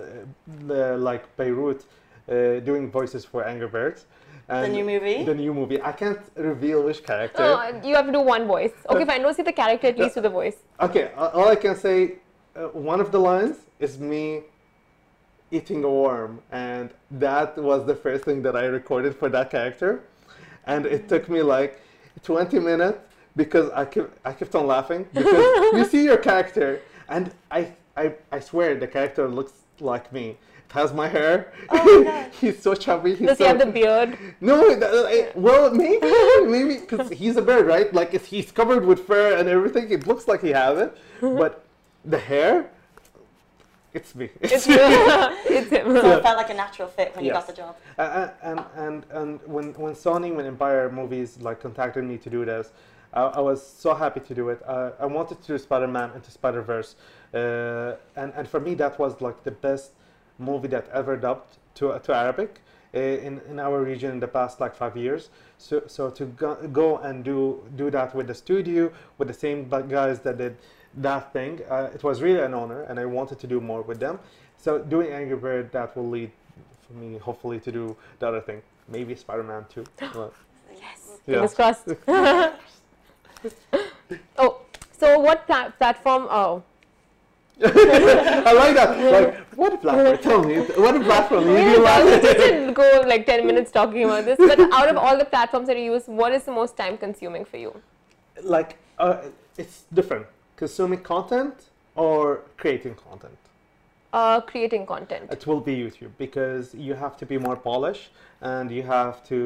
the, 0.67 0.97
like 0.97 1.25
Beirut 1.37 1.85
uh, 2.29 2.61
doing 2.61 2.91
voices 2.91 3.25
for 3.25 3.45
Angry 3.45 3.69
Birds. 3.69 4.07
The 4.49 4.69
new 4.69 4.85
movie? 4.85 5.25
The 5.25 5.35
new 5.35 5.55
movie. 5.55 5.81
I 5.81 5.93
can't 5.93 6.21
reveal 6.37 6.83
which 6.83 7.03
character. 7.03 7.43
Oh, 7.43 7.81
you 7.83 7.95
have 7.95 8.07
to 8.07 8.13
do 8.13 8.21
one 8.21 8.47
voice. 8.47 8.73
Okay, 8.91 9.07
fine. 9.07 9.23
Don't 9.23 9.35
say 9.35 9.43
the 9.43 9.53
character, 9.53 9.87
at 9.87 9.99
least 9.99 10.17
with 10.17 10.25
the 10.25 10.31
voice. 10.31 10.57
Okay, 10.81 11.13
uh, 11.17 11.29
all 11.33 11.49
I 11.49 11.57
can 11.57 11.75
say, 11.75 12.17
uh, 12.55 12.69
one 12.69 13.01
of 13.01 13.11
the 13.11 13.19
lines 13.19 13.57
is 13.79 13.99
me 13.99 14.43
eating 15.55 15.85
a 15.85 15.91
worm, 15.91 16.41
and 16.51 16.91
that 17.13 17.57
was 17.57 17.87
the 17.87 17.95
first 17.95 18.25
thing 18.25 18.43
that 18.43 18.57
I 18.57 18.65
recorded 18.65 19.15
for 19.17 19.29
that 19.31 19.51
character, 19.51 20.03
and 20.67 20.85
it 20.87 21.09
took 21.09 21.29
me 21.29 21.43
like 21.43 21.81
20 22.23 22.59
minutes 22.59 22.99
because 23.37 23.71
I 23.71 23.85
kept 23.85 24.19
I 24.25 24.33
kept 24.33 24.55
on 24.55 24.67
laughing 24.67 25.07
because 25.13 25.45
you 25.77 25.85
see 25.85 26.05
your 26.05 26.17
character, 26.17 26.81
and 27.09 27.33
I 27.51 27.73
I 27.97 28.15
I 28.33 28.41
swear 28.41 28.75
the 28.75 28.89
character 28.89 29.29
looks 29.29 29.53
like 29.81 30.13
me. 30.13 30.27
It 30.69 30.73
has 30.73 30.93
my 30.93 31.09
hair. 31.09 31.53
Oh 31.71 32.05
my 32.05 32.29
he's 32.41 32.61
so 32.61 32.75
chubby. 32.75 33.15
He's 33.15 33.29
Does 33.29 33.39
he 33.39 33.45
have 33.45 33.59
the 33.59 33.67
beard? 33.67 34.19
no, 34.41 34.57
th- 34.75 35.33
well, 35.35 35.71
maybe, 35.71 36.07
maybe, 36.47 36.81
because 36.81 37.11
he's 37.11 37.37
a 37.37 37.43
bird, 37.43 37.67
right? 37.67 37.93
Like, 37.93 38.15
if 38.15 38.27
he's 38.27 38.51
covered 38.51 38.85
with 38.85 39.07
fur 39.07 39.37
and 39.37 39.49
everything, 39.49 39.91
it 39.91 40.07
looks 40.07 40.27
like 40.27 40.41
he 40.41 40.51
has 40.51 40.79
it. 40.79 40.97
But 41.21 41.65
the 42.05 42.19
hair, 42.19 42.71
it's 43.95 44.15
me. 44.15 44.29
It's, 44.41 44.67
it's 44.69 45.71
him. 45.71 45.87
So 45.87 46.19
it 46.19 46.23
felt 46.23 46.37
like 46.37 46.51
a 46.51 46.55
natural 46.55 46.89
fit 46.89 47.15
when 47.15 47.25
you 47.25 47.31
got 47.31 47.47
the 47.47 47.53
job. 47.53 47.77
Uh, 47.97 48.29
and 48.43 48.65
and 48.77 49.07
and 49.11 49.41
when 49.47 49.73
when 49.75 49.95
Sony, 49.95 50.35
when 50.35 50.47
Empire 50.47 50.91
Movies 50.91 51.39
like 51.41 51.61
contacted 51.61 52.05
me 52.05 52.19
to 52.19 52.29
do 52.29 52.45
this, 52.45 52.73
I, 53.13 53.23
I 53.23 53.41
was 53.41 53.65
so 53.65 53.95
happy 53.95 54.21
to 54.21 54.35
do 54.35 54.49
it. 54.49 54.61
Uh, 54.67 54.91
I 54.99 55.07
wanted 55.07 55.41
to 55.43 55.47
do 55.47 55.59
Spider-Man 55.59 56.11
into 56.15 56.31
Spider-Verse, 56.31 56.97
uh, 57.33 57.95
and 58.17 58.33
and 58.35 58.49
for 58.49 58.61
me 58.61 58.75
that 58.75 58.99
was 58.99 59.21
like 59.21 59.45
the 59.45 59.53
best 59.53 59.93
movie 60.39 60.69
that 60.69 60.89
ever 60.93 61.17
dubbed 61.17 61.59
to 61.77 61.99
to 62.01 62.15
Arabic 62.15 62.61
uh, 62.95 62.99
in 62.99 63.41
in 63.49 63.61
our 63.61 63.81
region 63.81 64.11
in 64.11 64.21
the 64.21 64.29
past 64.29 64.61
like 64.61 64.75
five 64.75 64.97
years. 64.97 65.31
So 65.59 65.85
so 65.87 66.11
to 66.11 66.25
go, 66.27 66.57
go 66.73 66.99
and 66.99 67.25
do 67.25 67.63
do 67.77 67.91
that 67.93 68.13
with 68.13 68.27
the 68.27 68.35
studio 68.35 68.93
with 69.19 69.29
the 69.29 69.35
same 69.35 69.69
guys 69.69 70.19
that 70.21 70.39
did 70.39 70.57
that 70.99 71.33
thing, 71.33 71.61
uh, 71.71 71.91
it 71.95 72.03
was 72.03 72.23
really 72.23 72.41
an 72.41 72.55
honor, 72.55 72.83
and 72.83 72.99
I 72.99 73.05
wanted 73.05 73.39
to 73.41 73.47
do 73.47 73.61
more 73.61 73.83
with 73.83 74.01
them. 74.01 74.19
So 74.59 74.79
doing 74.79 75.13
Angry 75.13 75.37
Bird 75.37 75.73
that 75.73 75.97
will 75.97 76.09
lead 76.09 76.31
for 76.87 76.95
me 76.95 77.19
hopefully 77.19 77.61
to 77.61 77.73
do 77.73 77.97
the 78.19 78.29
other 78.29 78.41
thing 78.41 78.63
maybe 78.89 79.15
spider-man 79.15 79.65
too 79.69 79.85
Well, 80.15 80.33
Yes. 80.73 81.21
yeah. 81.27 81.47
Fingers 81.47 81.55
crossed. 81.55 81.89
oh, 84.39 84.61
so 84.99 85.19
what 85.19 85.47
pla- 85.47 85.71
platform? 85.71 86.27
Oh, 86.31 86.63
i 87.65 88.53
like 88.53 88.75
that 88.75 88.99
like 89.13 89.37
what 89.55 89.81
platform 89.81 90.19
tell 90.19 90.43
me 90.43 90.57
what 90.85 91.01
platform 91.05 91.47
you 91.47 91.55
do 91.55 91.79
we 91.79 92.21
just 92.21 92.23
didn't 92.39 92.75
go 92.75 93.05
like 93.07 93.25
10 93.27 93.47
minutes 93.47 93.71
talking 93.71 94.05
about 94.05 94.25
this. 94.25 94.37
But 94.39 94.59
out 94.73 94.89
of 94.89 94.97
all 94.97 95.17
the 95.17 95.25
platforms 95.25 95.69
that 95.69 95.77
you 95.79 95.93
use, 95.93 96.03
what 96.07 96.33
is 96.33 96.43
the 96.43 96.51
most 96.53 96.77
time 96.77 96.99
consuming 96.99 97.45
for 97.45 97.57
you? 97.59 97.73
like 98.43 98.77
uh, 98.99 99.19
it's 99.57 99.85
different 99.93 100.27
consuming 100.65 101.03
content 101.15 101.57
or 101.95 102.21
creating 102.63 102.95
content 103.09 103.39
Uh, 104.15 104.41
creating 104.53 104.85
content. 104.95 105.25
it 105.37 105.43
will 105.49 105.63
be 105.71 105.75
youtube 105.83 106.13
because 106.27 106.65
you 106.87 106.95
have 107.05 107.15
to 107.23 107.27
be 107.33 107.37
more 107.47 107.59
polished 107.71 108.09
and 108.53 108.67
you 108.77 108.83
have 108.99 109.17
to 109.31 109.39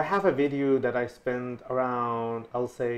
i 0.00 0.02
have 0.12 0.24
a 0.32 0.34
video 0.42 0.68
that 0.84 0.94
i 1.02 1.06
spend 1.20 1.54
around 1.74 2.40
i'll 2.54 2.74
say 2.82 2.94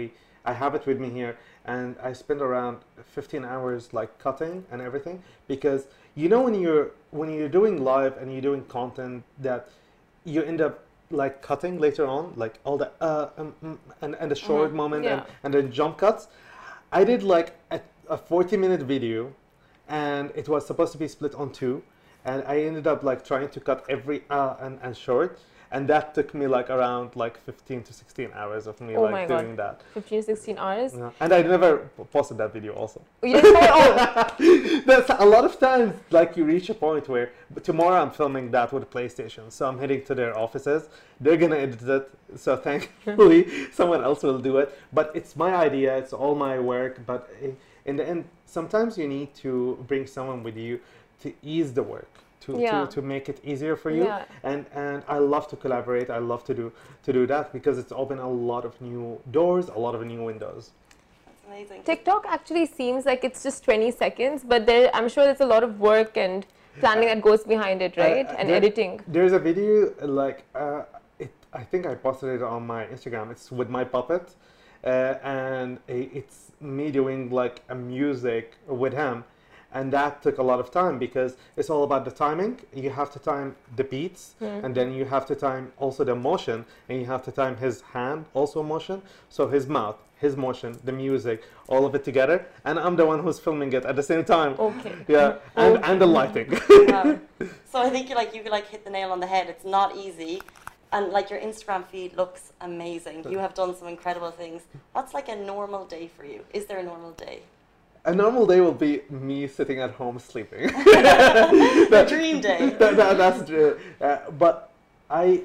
i 0.50 0.52
have 0.62 0.72
it 0.78 0.84
with 0.90 0.98
me 1.04 1.08
here 1.18 1.34
and 1.74 1.88
i 2.08 2.12
spend 2.22 2.40
around 2.48 2.76
15 3.04 3.44
hours 3.52 3.82
like 3.98 4.10
cutting 4.26 4.56
and 4.72 4.78
everything 4.88 5.16
because 5.52 5.82
you 6.20 6.28
know 6.32 6.40
when 6.46 6.56
you're 6.64 6.86
when 7.20 7.28
you're 7.34 7.54
doing 7.60 7.74
live 7.92 8.14
and 8.20 8.26
you're 8.32 8.46
doing 8.50 8.64
content 8.78 9.16
that 9.48 9.60
you 10.34 10.40
end 10.52 10.60
up 10.66 10.74
like 11.22 11.34
cutting 11.50 11.74
later 11.86 12.04
on 12.16 12.22
like 12.44 12.54
all 12.66 12.78
the 12.84 12.88
uh 13.10 13.28
um, 13.40 13.54
mm, 13.64 13.76
and, 14.02 14.12
and 14.20 14.28
the 14.34 14.40
short 14.48 14.70
moment 14.82 15.02
and, 15.12 15.20
Yeah. 15.20 15.42
and 15.44 15.50
then 15.54 15.66
jump 15.80 15.94
cuts 16.04 16.22
i 16.92 17.02
did 17.04 17.22
like 17.22 17.54
a, 17.70 17.80
a 18.08 18.16
40 18.16 18.56
minute 18.56 18.82
video 18.82 19.32
and 19.88 20.30
it 20.34 20.48
was 20.48 20.66
supposed 20.66 20.92
to 20.92 20.98
be 20.98 21.08
split 21.08 21.34
on 21.34 21.50
two 21.50 21.82
and 22.24 22.44
i 22.46 22.58
ended 22.60 22.86
up 22.86 23.02
like 23.02 23.24
trying 23.24 23.48
to 23.48 23.60
cut 23.60 23.84
every 23.88 24.22
uh 24.30 24.54
and, 24.60 24.78
and 24.82 24.96
short 24.96 25.40
and 25.72 25.88
that 25.88 26.14
took 26.14 26.34
me 26.34 26.46
like 26.46 26.68
around 26.70 27.16
like 27.16 27.36
15 27.44 27.82
to 27.84 27.92
16 27.92 28.30
hours 28.34 28.66
of 28.66 28.80
me 28.80 28.94
Oh 28.96 29.02
like 29.02 29.28
God. 29.28 29.40
doing 29.40 29.56
that 29.56 29.82
15 29.94 30.20
to 30.20 30.22
16 30.36 30.58
hours. 30.58 30.94
Yeah. 30.94 31.10
and 31.20 31.32
i 31.32 31.42
never 31.42 31.78
posted 32.12 32.36
that 32.38 32.52
video 32.52 32.72
also 32.74 33.00
oh, 33.22 33.26
You 33.26 33.40
didn't 33.40 33.56
oh, 33.58 34.82
That's 34.86 35.10
a 35.10 35.24
lot 35.24 35.44
of 35.44 35.58
times 35.58 35.94
like 36.10 36.36
you 36.36 36.44
reach 36.44 36.68
a 36.70 36.74
point 36.74 37.08
where 37.08 37.32
but 37.54 37.64
tomorrow 37.64 38.00
I'm 38.02 38.10
filming 38.10 38.50
that 38.52 38.72
with 38.72 38.90
PlayStation, 38.90 39.50
so 39.52 39.66
I'm 39.68 39.78
heading 39.78 40.02
to 40.04 40.14
their 40.14 40.36
offices. 40.38 40.88
They're 41.20 41.36
gonna 41.36 41.56
edit 41.56 41.82
it, 41.82 42.10
so 42.36 42.56
thankfully 42.56 43.40
someone 43.72 44.02
else 44.02 44.22
will 44.22 44.38
do 44.38 44.58
it. 44.58 44.68
But 44.92 45.10
it's 45.14 45.36
my 45.36 45.54
idea, 45.54 45.96
it's 45.96 46.12
all 46.12 46.34
my 46.34 46.58
work. 46.58 47.04
But 47.06 47.30
eh, 47.42 47.50
in 47.84 47.96
the 47.96 48.08
end, 48.08 48.24
sometimes 48.46 48.96
you 48.96 49.06
need 49.06 49.34
to 49.36 49.52
bring 49.86 50.06
someone 50.06 50.42
with 50.42 50.56
you 50.56 50.80
to 51.22 51.32
ease 51.42 51.72
the 51.74 51.82
work. 51.82 52.10
To, 52.46 52.58
Yeah. 52.58 52.86
to, 52.86 52.86
to 52.96 53.02
make 53.02 53.28
it 53.28 53.38
easier 53.44 53.76
for 53.76 53.90
you 53.90 54.04
Yeah. 54.04 54.24
and 54.50 54.60
and 54.74 55.02
I 55.06 55.18
love 55.18 55.46
to 55.52 55.56
collaborate 55.64 56.08
I 56.10 56.18
love 56.18 56.42
to 56.50 56.54
do 56.60 56.72
to 57.06 57.12
do 57.12 57.22
that 57.32 57.52
because 57.52 57.76
it's 57.82 57.92
opened 58.02 58.20
a 58.20 58.32
lot 58.52 58.64
of 58.64 58.72
new 58.80 59.04
doors 59.30 59.68
a 59.68 59.78
lot 59.86 59.94
of 59.94 60.00
new 60.12 60.22
windows 60.30 60.62
That's 61.26 61.44
amazing. 61.46 61.82
TikTok 61.90 62.22
actually 62.36 62.66
seems 62.66 63.00
like 63.10 63.20
it's 63.28 63.42
just 63.48 63.58
20 63.64 63.90
seconds, 64.04 64.38
but 64.52 64.60
there, 64.66 64.84
I'm 64.96 65.08
sure 65.12 65.22
there's 65.28 65.40
a 65.48 65.52
lot 65.56 65.62
of 65.68 65.72
work 65.90 66.16
and 66.16 66.38
planning 66.80 67.08
that 67.12 67.20
goes 67.28 67.42
behind 67.54 67.78
it, 67.86 67.92
right? 67.96 68.26
Uh, 68.28 68.38
and 68.38 68.48
there- 68.48 68.56
editing. 68.60 68.92
There's 69.16 69.34
a 69.40 69.42
video 69.48 69.70
uh, 70.02 70.06
like 70.22 70.38
uh, 70.54 70.82
it. 71.24 71.32
I 71.60 71.62
think 71.70 71.82
I 71.92 71.94
posted 72.06 72.28
it 72.36 72.42
on 72.54 72.60
my 72.74 72.82
Instagram. 72.94 73.26
It's 73.34 73.46
with 73.58 73.68
my 73.78 73.84
puppet, 73.96 74.24
uh, 74.84 75.14
and 75.40 75.68
it's 75.88 76.38
me 76.76 76.86
doing 77.00 77.20
like 77.42 77.56
a 77.68 77.74
music 77.74 78.44
with 78.82 78.94
him, 79.02 79.16
and 79.74 79.92
that 79.92 80.22
took 80.22 80.38
a 80.38 80.42
lot 80.42 80.60
of 80.60 80.70
time 80.70 80.98
because 80.98 81.36
it's 81.56 81.70
all 81.70 81.84
about 81.84 82.04
the 82.04 82.10
timing. 82.10 82.60
You 82.74 82.90
have 82.90 83.10
to 83.12 83.18
time 83.18 83.56
the 83.76 83.84
beats, 83.84 84.34
hmm. 84.38 84.64
and 84.64 84.74
then 84.74 84.92
you 84.92 85.04
have 85.04 85.26
to 85.26 85.34
time 85.34 85.72
also 85.78 86.04
the 86.04 86.14
motion, 86.14 86.64
and 86.88 87.00
you 87.00 87.06
have 87.06 87.22
to 87.24 87.32
time 87.32 87.56
his 87.56 87.80
hand 87.80 88.26
also 88.34 88.62
motion. 88.62 89.02
So 89.28 89.48
his 89.48 89.66
mouth, 89.66 89.96
his 90.16 90.36
motion, 90.36 90.78
the 90.84 90.92
music, 90.92 91.42
all 91.68 91.84
of 91.86 91.94
it 91.94 92.04
together, 92.04 92.46
and 92.64 92.78
I'm 92.78 92.96
the 92.96 93.06
one 93.06 93.20
who's 93.20 93.38
filming 93.38 93.72
it 93.72 93.84
at 93.84 93.96
the 93.96 94.02
same 94.02 94.24
time. 94.24 94.54
Okay. 94.58 94.94
Yeah, 95.08 95.36
and, 95.56 95.84
and 95.84 96.00
the 96.00 96.06
lighting. 96.06 96.58
Wow. 96.68 97.18
so 97.70 97.80
I 97.80 97.90
think 97.90 98.08
you 98.08 98.14
like 98.14 98.34
you 98.34 98.42
like 98.44 98.68
hit 98.68 98.84
the 98.84 98.90
nail 98.90 99.10
on 99.10 99.20
the 99.20 99.26
head. 99.26 99.48
It's 99.48 99.64
not 99.64 99.96
easy, 99.96 100.42
and 100.92 101.08
like 101.08 101.30
your 101.30 101.40
Instagram 101.40 101.86
feed 101.86 102.16
looks 102.16 102.52
amazing. 102.60 103.26
You 103.30 103.38
have 103.38 103.54
done 103.54 103.74
some 103.74 103.88
incredible 103.88 104.30
things. 104.30 104.62
What's 104.92 105.14
like 105.14 105.28
a 105.28 105.36
normal 105.36 105.86
day 105.86 106.10
for 106.16 106.24
you? 106.24 106.44
Is 106.52 106.66
there 106.66 106.78
a 106.78 106.82
normal 106.82 107.12
day? 107.12 107.42
A 108.04 108.12
normal 108.14 108.46
day 108.46 108.60
will 108.60 108.72
be 108.74 109.02
me 109.10 109.46
sitting 109.46 109.78
at 109.80 109.92
home 109.92 110.18
sleeping. 110.18 110.70
A 110.74 112.04
dream 112.08 112.40
day. 112.40 112.70
That- 112.78 112.96
that- 112.96 113.16
that's 113.18 113.48
true. 113.48 113.78
Uh, 114.00 114.18
but 114.38 114.70
I 115.10 115.42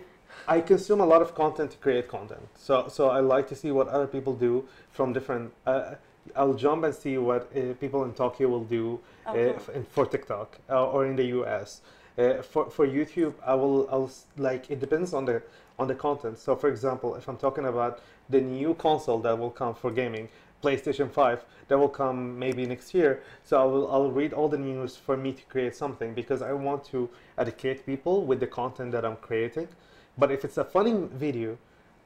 I 0.47 0.61
consume 0.61 1.01
a 1.01 1.05
lot 1.05 1.21
of 1.21 1.35
content 1.35 1.71
to 1.71 1.77
create 1.77 2.07
content. 2.07 2.47
So 2.57 2.87
so 2.87 3.09
I 3.09 3.19
like 3.19 3.47
to 3.49 3.55
see 3.55 3.71
what 3.71 3.87
other 3.89 4.07
people 4.07 4.33
do 4.33 4.63
from 4.91 5.13
different. 5.13 5.51
Uh, 5.65 5.95
I'll 6.35 6.55
jump 6.55 6.83
and 6.83 6.93
see 6.95 7.17
what 7.17 7.41
uh, 7.55 7.73
people 7.79 8.03
in 8.05 8.13
Tokyo 8.13 8.47
will 8.49 8.63
do 8.65 8.99
uh, 9.27 9.31
f- 9.55 9.69
in, 9.69 9.83
for 9.85 10.05
TikTok 10.05 10.57
uh, 10.69 10.85
or 10.93 11.05
in 11.05 11.15
the 11.15 11.25
US. 11.41 11.81
Uh, 12.17 12.41
for 12.41 12.69
for 12.71 12.87
YouTube, 12.87 13.33
I 13.45 13.53
will 13.53 13.87
I'll 13.91 14.09
like 14.37 14.71
it 14.71 14.79
depends 14.79 15.13
on 15.13 15.25
the 15.25 15.41
on 15.79 15.87
the 15.87 15.95
content. 15.95 16.39
So 16.39 16.55
for 16.55 16.69
example, 16.69 17.15
if 17.15 17.27
I'm 17.29 17.37
talking 17.37 17.65
about 17.65 17.99
the 18.29 18.41
new 18.41 18.73
console 18.73 19.19
that 19.19 19.37
will 19.37 19.51
come 19.51 19.73
for 19.75 19.91
gaming, 19.91 20.27
PlayStation 20.63 21.11
5, 21.11 21.45
that 21.67 21.77
will 21.77 21.89
come 21.89 22.37
maybe 22.39 22.65
next 22.65 22.93
year. 22.93 23.21
So 23.43 23.61
I 23.61 23.65
will 23.65 23.91
I'll 23.91 24.11
read 24.11 24.33
all 24.33 24.47
the 24.49 24.57
news 24.57 24.95
for 24.95 25.17
me 25.17 25.33
to 25.33 25.43
create 25.43 25.75
something 25.75 26.13
because 26.13 26.41
I 26.41 26.53
want 26.53 26.83
to 26.85 27.09
educate 27.37 27.85
people 27.85 28.25
with 28.25 28.39
the 28.39 28.47
content 28.47 28.91
that 28.93 29.05
I'm 29.05 29.17
creating. 29.17 29.67
But 30.17 30.31
if 30.31 30.43
it's 30.43 30.57
a 30.57 30.63
funny 30.65 30.93
video, 31.13 31.57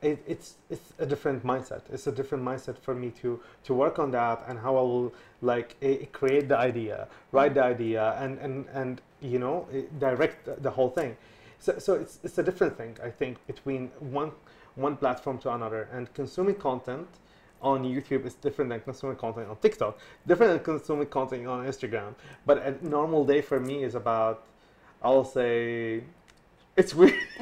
it, 0.02 0.22
it's 0.28 0.56
it's 0.70 0.94
a 1.00 1.06
different 1.06 1.46
mindset. 1.46 1.82
It's 1.92 2.08
a 2.08 2.12
different 2.12 2.44
mindset 2.44 2.78
for 2.78 2.96
me 2.96 3.12
to 3.22 3.40
to 3.66 3.74
work 3.74 4.00
on 4.00 4.12
that 4.12 4.44
and 4.48 4.60
how 4.60 4.76
I 4.78 4.82
will 4.82 5.14
like 5.42 5.76
eh, 5.82 6.06
create 6.12 6.48
the 6.50 6.58
idea, 6.58 7.08
write 7.32 7.54
the 7.54 7.64
idea, 7.64 8.16
and 8.20 8.40
and 8.40 8.66
and 8.74 9.02
you 9.22 9.40
know 9.40 9.68
eh, 9.72 9.84
direct 10.00 10.46
the- 10.46 10.56
the 10.62 10.72
whole 10.72 10.90
thing. 10.90 11.16
So 11.60 11.78
so 11.80 11.94
it's 11.94 12.20
it's 12.24 12.38
a 12.40 12.44
different 12.44 12.76
thing 12.78 12.98
I 13.04 13.10
think 13.12 13.38
between 13.48 13.92
one 14.00 14.32
one 14.76 14.98
platform 14.98 15.38
to 15.40 15.54
another 15.54 15.88
and 15.94 16.12
consuming 16.14 16.56
content 16.56 17.08
on 17.62 17.84
YouTube 17.84 18.26
is 18.26 18.34
different 18.36 18.70
than 18.70 18.80
consuming 18.82 19.18
content 19.18 19.50
on 19.50 19.56
TikTok, 19.58 19.98
different 20.28 20.54
than 20.54 20.64
consuming 20.64 21.08
content 21.08 21.48
on 21.48 21.66
Instagram. 21.66 22.16
But 22.46 22.58
a 22.66 22.76
normal 22.88 23.26
day 23.26 23.42
for 23.42 23.60
me 23.60 23.84
is 23.84 23.96
about 23.96 24.44
I'll 25.04 25.24
say 25.24 26.04
it's 26.78 26.94
weird. 26.94 27.16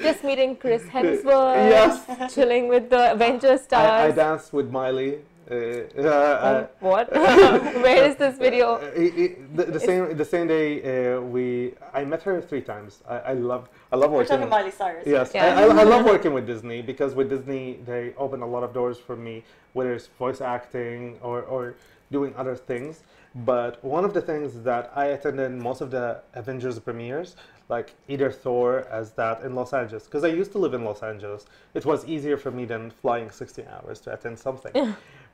Just 0.00 0.24
meeting 0.24 0.56
Chris 0.56 0.82
Hemsworth, 0.94 1.24
Yes. 1.70 2.34
chilling 2.34 2.68
with 2.68 2.90
the 2.90 3.12
Avengers 3.12 3.50
I, 3.50 3.54
I 3.54 3.66
stars. 3.66 4.14
danced 4.14 4.52
with 4.52 4.70
Miley 4.70 5.18
Uh, 5.50 5.54
uh, 5.98 6.02
uh, 6.02 6.66
what? 6.78 7.10
Where 7.12 8.04
is 8.08 8.16
this 8.16 8.38
video? 8.38 8.74
Uh, 8.76 8.90
it- 8.94 9.18
it- 9.18 9.56
the, 9.56 9.64
the 9.64 9.80
same 9.80 10.16
the 10.16 10.24
same 10.24 10.46
day 10.46 10.68
uh, 11.14 11.20
we 11.20 11.74
I 11.92 12.04
met 12.04 12.22
her 12.22 12.40
three 12.40 12.60
times. 12.62 13.02
I, 13.08 13.16
I 13.18 13.32
love 13.32 13.68
I 13.92 13.96
love 13.96 14.10
We're 14.12 14.18
working. 14.18 14.36
talking 14.36 14.48
Miley 14.48 14.70
Cyrus. 14.70 15.06
Yes, 15.06 15.32
Yeah. 15.34 15.58
I, 15.58 15.62
I, 15.64 15.80
I 15.80 15.82
love 15.82 16.04
working 16.14 16.32
with 16.32 16.46
Disney 16.46 16.82
because 16.82 17.14
with 17.14 17.30
Disney 17.30 17.80
they 17.84 18.14
open 18.16 18.42
a 18.42 18.46
lot 18.46 18.62
of 18.62 18.72
doors 18.72 18.98
for 18.98 19.16
me, 19.16 19.42
whether 19.72 19.92
it's 19.92 20.06
voice 20.06 20.40
acting 20.40 21.18
or, 21.20 21.42
or 21.42 21.74
doing 22.12 22.32
other 22.36 22.54
things. 22.54 23.02
But 23.34 23.82
one 23.84 24.04
of 24.04 24.12
the 24.14 24.20
things 24.20 24.60
that 24.62 24.92
I 24.94 25.06
attended 25.06 25.52
most 25.52 25.80
of 25.80 25.90
the 25.92 26.20
Avengers 26.34 26.78
premieres, 26.80 27.36
like 27.68 27.94
either 28.08 28.30
Thor 28.30 28.86
as 28.90 29.12
that 29.12 29.42
in 29.42 29.54
Los 29.54 29.72
Angeles, 29.72 30.04
because 30.04 30.24
I 30.24 30.28
used 30.28 30.50
to 30.52 30.58
live 30.58 30.74
in 30.74 30.84
Los 30.84 31.02
Angeles. 31.04 31.46
It 31.74 31.84
was 31.86 32.04
easier 32.06 32.36
for 32.36 32.50
me 32.50 32.64
than 32.64 32.90
flying 32.90 33.30
16 33.30 33.64
hours 33.68 34.00
to 34.00 34.12
attend 34.12 34.36
something. 34.38 34.72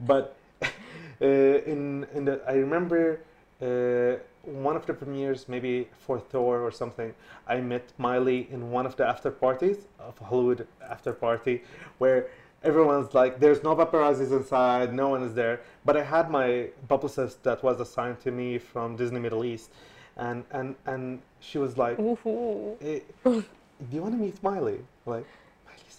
But 0.01 0.37
uh, 0.63 0.67
in 1.25 2.07
in 2.15 2.25
the 2.25 2.41
I 2.47 2.55
remember 2.55 3.21
uh, 3.63 4.17
one 4.43 4.77
of 4.77 4.87
the 4.87 4.95
premieres, 4.95 5.49
maybe 5.49 5.89
for 5.99 6.21
Thor 6.21 6.61
or 6.61 6.71
something. 6.71 7.15
I 7.47 7.61
met 7.61 7.93
Miley 7.99 8.49
in 8.51 8.71
one 8.71 8.87
of 8.87 8.97
the 8.97 9.07
after 9.07 9.31
parties 9.31 9.89
of 9.99 10.19
Hollywood 10.19 10.67
after 10.89 11.13
party, 11.13 11.63
where 11.99 12.29
everyone's 12.63 13.15
like, 13.15 13.41
"There's 13.41 13.63
no 13.63 13.75
paparazzis 13.75 14.33
inside, 14.33 14.95
no 14.95 15.09
one 15.09 15.23
is 15.23 15.35
there." 15.35 15.61
But 15.85 15.97
I 15.97 16.03
had 16.03 16.31
my 16.31 16.69
publicist 16.89 17.43
that 17.45 17.63
was 17.63 17.81
assigned 17.81 18.21
to 18.21 18.31
me 18.31 18.59
from 18.59 18.97
Disney 18.97 19.21
Middle 19.21 19.45
East, 19.45 19.71
and 20.17 20.45
and 20.51 20.77
and 20.87 21.21
she 21.41 21.59
was 21.59 21.77
like, 21.77 21.99
eh, 21.99 23.01
"Do 23.25 23.45
you 23.93 24.03
want 24.03 24.15
to 24.15 24.21
meet 24.21 24.43
Miley?" 24.43 24.81
Like. 25.07 25.27
Miley 25.67 25.91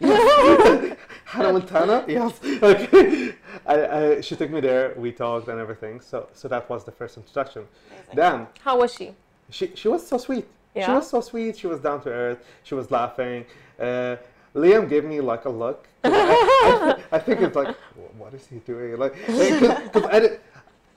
Cyrus. 0.00 0.88
Hannah 1.32 1.52
Montana? 1.54 2.04
Yes. 2.08 2.32
Okay. 2.62 3.34
I, 3.66 3.76
I, 3.98 4.20
she 4.20 4.34
took 4.36 4.50
me 4.50 4.60
there. 4.60 4.92
We 4.96 5.12
talked 5.12 5.48
and 5.48 5.58
everything. 5.58 6.00
So, 6.00 6.28
so 6.34 6.46
that 6.48 6.68
was 6.68 6.84
the 6.84 6.92
first 6.92 7.16
introduction. 7.16 7.62
Amazing. 7.90 8.16
Then 8.16 8.46
How 8.66 8.78
was 8.78 8.92
she? 8.94 9.12
she, 9.50 9.72
she 9.74 9.88
was 9.88 10.06
so 10.06 10.18
sweet. 10.18 10.46
Yeah. 10.74 10.86
She 10.86 10.92
was 10.92 11.08
so 11.08 11.20
sweet. 11.20 11.56
She 11.56 11.66
was 11.66 11.80
down 11.80 12.02
to 12.02 12.10
earth. 12.10 12.40
She 12.64 12.74
was 12.74 12.90
laughing. 12.90 13.44
Uh, 13.80 14.16
Liam 14.54 14.88
gave 14.88 15.04
me 15.04 15.20
like 15.20 15.44
a 15.46 15.48
look. 15.50 15.86
I, 16.04 16.98
I, 17.10 17.16
I 17.16 17.18
think 17.18 17.40
it's 17.40 17.56
like, 17.56 17.74
what 18.18 18.34
is 18.34 18.46
he 18.46 18.56
doing? 18.58 18.98
Like, 18.98 19.14
because 19.26 20.04
I, 20.16 20.18
did- 20.20 20.40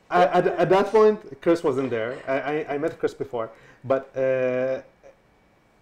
I, 0.09 0.23
at, 0.37 0.47
at 0.47 0.69
that 0.69 0.87
point, 0.87 1.19
Chris 1.41 1.63
wasn't 1.63 1.89
there. 1.89 2.11
I, 2.27 2.35
I, 2.51 2.73
I 2.73 2.77
met 2.77 2.99
Chris 2.99 3.13
before, 3.13 3.49
but 3.85 4.03
uh, 4.17 4.81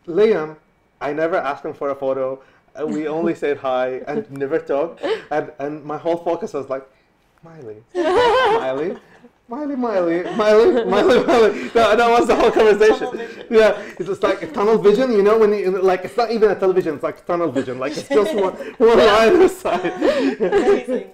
Liam, 0.08 0.56
I 1.02 1.14
never 1.14 1.38
asked 1.38 1.66
him 1.66 1.74
for 1.74 1.90
a 1.90 1.96
photo. 1.96 2.42
We 2.86 3.08
only 3.08 3.36
said 3.36 3.58
hi 3.58 4.02
and 4.08 4.30
never 4.32 4.60
talked. 4.60 5.04
And, 5.32 5.52
and 5.60 5.84
my 5.84 5.98
whole 5.98 6.18
focus 6.18 6.54
was 6.54 6.70
like, 6.70 6.88
Miley, 7.44 7.84
Miley, 7.94 8.98
Miley, 9.50 9.76
Miley, 9.76 10.24
Miley, 10.36 10.86
Miley, 10.86 11.24
Miley. 11.26 11.68
That, 11.70 11.98
that 11.98 12.10
was 12.10 12.28
the 12.28 12.36
whole 12.36 12.52
conversation. 12.52 13.46
Yeah, 13.50 13.80
it's 13.98 14.08
just 14.08 14.24
like 14.24 14.42
a 14.42 14.48
tunnel 14.48 14.78
vision, 14.78 15.12
you 15.12 15.22
know, 15.22 15.38
when 15.38 15.54
you, 15.54 15.82
like, 15.82 16.06
it's 16.06 16.16
not 16.16 16.32
even 16.32 16.52
a 16.52 16.56
television, 16.56 16.96
it's 16.96 17.04
like 17.04 17.26
tunnel 17.26 17.52
vision. 17.52 17.80
Like, 17.80 17.98
it's 17.98 18.08
just 18.08 18.34
one, 18.34 18.54
one 18.78 18.98
line 18.98 19.42
aside. 19.42 19.92
Amazing. 20.42 21.12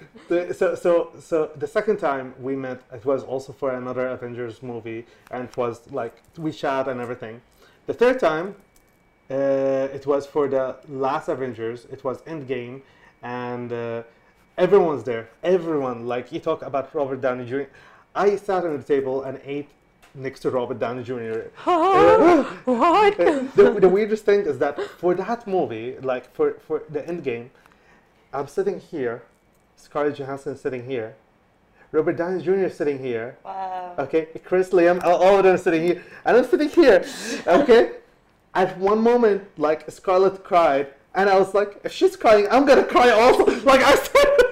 So, 0.53 0.75
so, 0.75 1.11
so 1.19 1.51
the 1.55 1.67
second 1.67 1.97
time 1.97 2.35
we 2.39 2.55
met, 2.55 2.81
it 2.93 3.03
was 3.03 3.23
also 3.23 3.51
for 3.51 3.71
another 3.71 4.07
Avengers 4.09 4.61
movie, 4.61 5.07
and 5.31 5.45
it 5.49 5.57
was 5.57 5.91
like 5.91 6.21
we 6.37 6.51
chat 6.51 6.87
and 6.87 7.01
everything. 7.01 7.41
The 7.87 7.95
third 7.95 8.19
time, 8.19 8.55
uh, 9.29 9.87
it 9.93 10.05
was 10.05 10.25
for 10.25 10.47
the 10.47 10.75
last 10.87 11.27
Avengers. 11.27 11.85
It 11.91 12.03
was 12.03 12.21
Endgame, 12.23 12.81
and 13.21 13.71
uh, 13.71 14.03
everyone's 14.57 15.03
there. 15.03 15.29
Everyone, 15.43 16.07
like 16.07 16.31
you 16.31 16.39
talk 16.39 16.61
about 16.61 16.93
Robert 16.95 17.21
Downey 17.21 17.45
Jr. 17.45 17.63
I 18.15 18.35
sat 18.37 18.65
on 18.65 18.75
the 18.77 18.83
table 18.83 19.23
and 19.23 19.39
ate 19.45 19.69
next 20.15 20.39
to 20.41 20.49
Robert 20.49 20.79
Downey 20.79 21.03
Jr. 21.03 21.13
what? 21.63 23.19
Uh, 23.19 23.43
the, 23.55 23.77
the 23.79 23.89
weirdest 23.89 24.25
thing 24.25 24.41
is 24.41 24.57
that 24.59 24.81
for 24.81 25.13
that 25.15 25.45
movie, 25.47 25.95
like 26.01 26.33
for, 26.33 26.53
for 26.67 26.83
the 26.89 27.01
Endgame, 27.01 27.49
I'm 28.33 28.47
sitting 28.47 28.79
here, 28.79 29.23
Scarlett 29.75 30.15
Johansson 30.17 30.57
sitting 30.57 30.85
here, 30.85 31.15
Robert 31.91 32.17
Downey 32.17 32.41
Jr. 32.43 32.69
sitting 32.69 32.99
here, 32.99 33.37
Wow. 33.43 33.95
okay, 33.99 34.27
Chris 34.43 34.69
Liam, 34.69 35.03
all, 35.03 35.15
all 35.23 35.37
of 35.37 35.43
them 35.43 35.57
sitting 35.57 35.83
here, 35.83 36.03
and 36.25 36.37
I'm 36.37 36.45
sitting 36.45 36.69
here, 36.69 37.05
okay. 37.47 37.91
At 38.55 38.77
one 38.77 39.01
moment, 39.01 39.43
like 39.57 39.89
Scarlett 39.91 40.43
cried, 40.43 40.87
and 41.15 41.29
I 41.29 41.37
was 41.37 41.53
like, 41.53 41.79
if 41.83 41.91
she's 41.91 42.15
crying, 42.15 42.47
I'm 42.49 42.65
gonna 42.65 42.83
cry 42.83 43.09
also. 43.09 43.45
Like 43.65 43.81
I 43.81 43.95
started. 43.95 44.49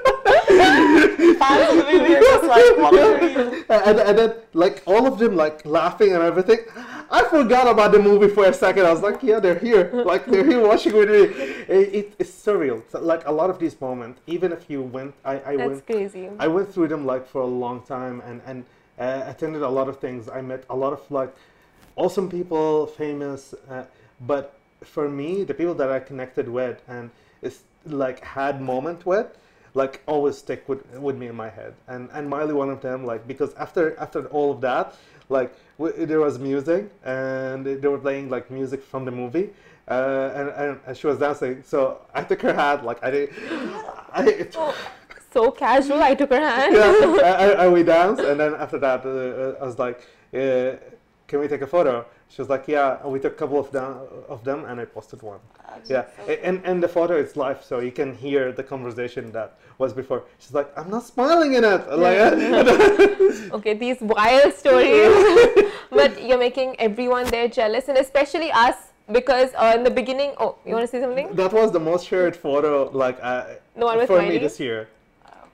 Fans 1.40 1.70
of 1.80 1.86
the 1.86 1.92
movie 1.92 2.16
are 2.16 2.20
just 2.20 2.44
like, 2.44 2.78
what 2.78 2.94
are 2.94 3.18
and, 3.70 4.00
and 4.00 4.18
then 4.18 4.34
like 4.54 4.84
all 4.86 5.06
of 5.08 5.20
them 5.20 5.36
like 5.36 5.66
laughing 5.66 6.14
and 6.14 6.24
everything. 6.24 6.60
I 7.10 7.24
forgot 7.24 7.68
about 7.68 7.92
the 7.92 8.00
movie 8.00 8.28
for 8.28 8.46
a 8.46 8.54
second. 8.54 8.86
I 8.86 8.92
was 8.92 9.02
like, 9.02 9.24
yeah, 9.24 9.40
they're 9.40 9.60
here. 9.60 9.92
Like 9.94 10.26
they're 10.26 10.46
here 10.46 10.66
watching 10.66 10.94
with 10.94 11.10
me. 11.10 11.44
It, 11.74 11.96
it, 11.96 12.16
it's 12.20 12.32
surreal. 12.32 12.84
So, 12.90 13.00
like 13.00 13.26
a 13.26 13.32
lot 13.32 13.50
of 13.50 13.60
these 13.60 13.80
moments, 13.80 14.20
even 14.28 14.52
if 14.52 14.70
you 14.70 14.82
went, 14.82 15.16
I, 15.24 15.34
I 15.34 15.56
That's 15.56 15.70
went, 15.70 15.86
crazy. 15.86 16.30
I 16.38 16.48
went 16.48 16.74
through 16.74 16.90
them 16.90 17.06
like 17.06 17.28
for 17.28 17.42
a 17.42 17.46
long 17.46 17.82
time 17.84 18.22
and 18.22 18.42
and 18.46 18.66
uh, 19.00 19.24
attended 19.28 19.62
a 19.62 19.70
lot 19.70 19.88
of 19.88 20.00
things. 20.00 20.28
I 20.30 20.42
met 20.42 20.66
a 20.70 20.76
lot 20.76 20.94
of 20.94 21.10
like 21.10 21.34
awesome 21.98 22.30
people, 22.30 22.88
famous. 22.88 23.54
Uh, 23.70 23.84
but 24.22 24.54
for 24.84 25.10
me, 25.10 25.44
the 25.44 25.54
people 25.54 25.74
that 25.76 25.92
I 25.92 26.00
connected 26.00 26.48
with 26.48 26.82
and 26.88 27.10
is 27.42 27.64
like 27.86 28.24
had 28.24 28.62
moment 28.62 29.06
with, 29.06 29.28
like 29.74 30.02
always 30.08 30.38
stick 30.38 30.68
with 30.70 30.82
with 31.08 31.18
me 31.18 31.28
in 31.28 31.36
my 31.36 31.50
head. 31.50 31.74
And 31.88 32.10
and 32.14 32.30
Miley 32.30 32.54
one 32.54 32.70
of 32.70 32.82
them. 32.82 33.06
Like 33.06 33.28
because 33.28 33.54
after 33.56 33.98
after 34.00 34.26
all 34.28 34.52
of 34.52 34.62
that, 34.62 34.96
like 35.30 35.54
w- 35.78 36.06
there 36.06 36.20
was 36.22 36.40
music 36.40 36.90
and 37.04 37.66
they 37.66 37.88
were 37.88 38.00
playing 38.00 38.30
like 38.30 38.50
music 38.50 38.82
from 38.84 39.06
the 39.06 39.12
movie. 39.12 39.50
Uh, 39.90 40.32
and, 40.36 40.50
and, 40.50 40.80
and 40.86 40.98
she 40.98 41.08
was 41.08 41.18
dancing, 41.18 41.64
so 41.64 42.02
I 42.14 42.22
took 42.22 42.42
her 42.42 42.54
hand, 42.54 42.84
Like 42.84 43.02
I 43.02 43.10
did, 43.10 43.30
I, 44.12 44.50
So 45.32 45.52
casual. 45.52 46.02
I 46.04 46.14
took 46.14 46.30
her 46.32 46.40
hand. 46.42 46.74
yeah, 46.76 47.22
I, 47.24 47.32
I, 47.32 47.48
I- 47.66 47.70
we 47.70 47.84
danced, 47.84 48.22
and 48.22 48.38
then 48.40 48.54
after 48.56 48.80
that, 48.80 49.06
uh, 49.06 49.10
uh, 49.10 49.56
I 49.62 49.66
was 49.66 49.80
like, 49.80 50.02
uh, 50.34 50.76
"Can 51.28 51.40
we 51.40 51.48
take 51.48 51.62
a 51.62 51.68
photo?" 51.68 52.06
She 52.30 52.42
was 52.42 52.50
like, 52.50 52.68
"Yeah." 52.68 53.00
And 53.04 53.12
we 53.14 53.20
took 53.20 53.34
a 53.34 53.40
couple 53.44 53.60
of 53.60 53.70
them, 53.72 53.96
of 54.30 54.44
them, 54.44 54.66
and 54.66 54.80
I 54.82 54.86
posted 54.86 55.22
one. 55.22 55.40
Yeah, 55.90 56.06
A- 56.28 56.46
and 56.48 56.62
and 56.66 56.82
the 56.82 56.88
photo 56.88 57.16
is 57.16 57.36
live, 57.38 57.64
so 57.64 57.80
you 57.80 57.92
can 57.92 58.14
hear 58.16 58.52
the 58.52 58.64
conversation 58.64 59.32
that 59.34 59.50
was 59.78 59.94
before. 59.94 60.24
She's 60.40 60.54
like, 60.60 60.70
"I'm 60.78 60.90
not 60.90 61.04
smiling 61.04 61.54
in 61.54 61.64
it." 61.64 61.82
Like, 62.06 62.18
Okay, 63.58 63.74
these 63.74 64.00
wild 64.02 64.54
stories. 64.54 65.14
but 66.00 66.12
you're 66.28 66.38
making 66.50 66.76
everyone 66.80 67.26
there 67.36 67.48
jealous, 67.48 67.88
and 67.90 67.98
especially 67.98 68.52
us 68.52 68.76
because 69.12 69.50
uh, 69.56 69.74
in 69.78 69.84
the 69.84 69.92
beginning. 70.02 70.32
Oh, 70.40 70.56
you 70.66 70.74
want 70.74 70.84
to 70.84 70.92
say 70.96 71.02
something? 71.02 71.28
that 71.36 71.54
was 71.54 71.72
the 71.72 71.80
most 71.80 72.08
shared 72.08 72.36
photo, 72.36 72.90
like 72.92 73.18
uh, 73.22 73.46
one 73.76 74.06
for 74.08 74.22
me 74.22 74.38
this 74.38 74.60
year. 74.60 74.88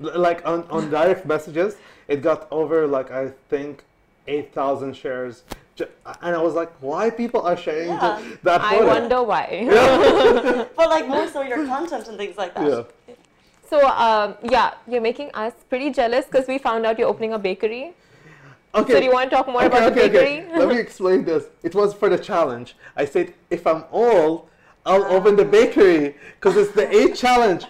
L- 0.04 0.18
Like 0.28 0.40
on 0.46 0.60
on 0.76 0.90
direct 0.90 1.26
messages, 1.26 1.72
it 2.08 2.22
got 2.30 2.48
over 2.52 2.88
like 2.88 3.10
I 3.12 3.24
think 3.50 3.84
eight 4.28 4.54
thousand 4.54 4.96
shares. 4.96 5.44
Ju- 5.76 5.88
And 6.22 6.36
I 6.36 6.42
was 6.42 6.54
like, 6.54 6.72
why 6.82 7.10
people 7.10 7.42
are 7.42 7.58
sharing 7.58 7.90
Yeah. 7.90 8.20
ju- 8.22 8.38
that 8.44 8.62
I 8.62 8.84
wonder 8.84 9.24
why. 9.24 9.48
But 10.76 10.90
like 10.90 11.08
more 11.08 11.28
so 11.28 11.42
your 11.42 11.66
content 11.66 12.08
and 12.08 12.18
things 12.18 12.38
like 12.38 12.54
that. 12.56 12.70
Yeah. 12.70 13.16
So 13.70 13.88
um, 13.88 14.36
yeah, 14.44 14.76
you're 14.88 15.02
making 15.02 15.32
us 15.34 15.54
pretty 15.70 15.90
jealous 15.90 16.26
because 16.26 16.48
we 16.48 16.58
found 16.60 16.86
out 16.86 17.00
you're 17.00 17.08
opening 17.08 17.34
a 17.34 17.40
bakery. 17.40 17.94
Okay. 18.76 18.94
So 18.94 19.00
do 19.00 19.06
you 19.06 19.12
want 19.12 19.30
to 19.30 19.36
talk 19.36 19.48
more 19.48 19.64
okay, 19.64 19.68
about 19.68 19.92
okay, 19.92 20.08
the 20.08 20.10
bakery? 20.10 20.46
okay. 20.46 20.60
Let 20.60 20.68
me 20.70 20.78
explain 20.80 21.24
this. 21.24 21.46
It 21.64 21.74
was 21.76 21.94
for 21.94 22.10
the 22.10 22.18
challenge. 22.18 22.76
I 22.96 23.06
said, 23.06 23.34
if 23.50 23.66
I'm 23.66 23.84
old, 23.92 24.48
I'll 24.86 25.06
open 25.06 25.36
the 25.36 25.46
bakery 25.46 26.16
because 26.40 26.58
it's 26.58 26.72
the 26.74 26.88
eighth 26.96 27.18
challenge. 27.18 27.66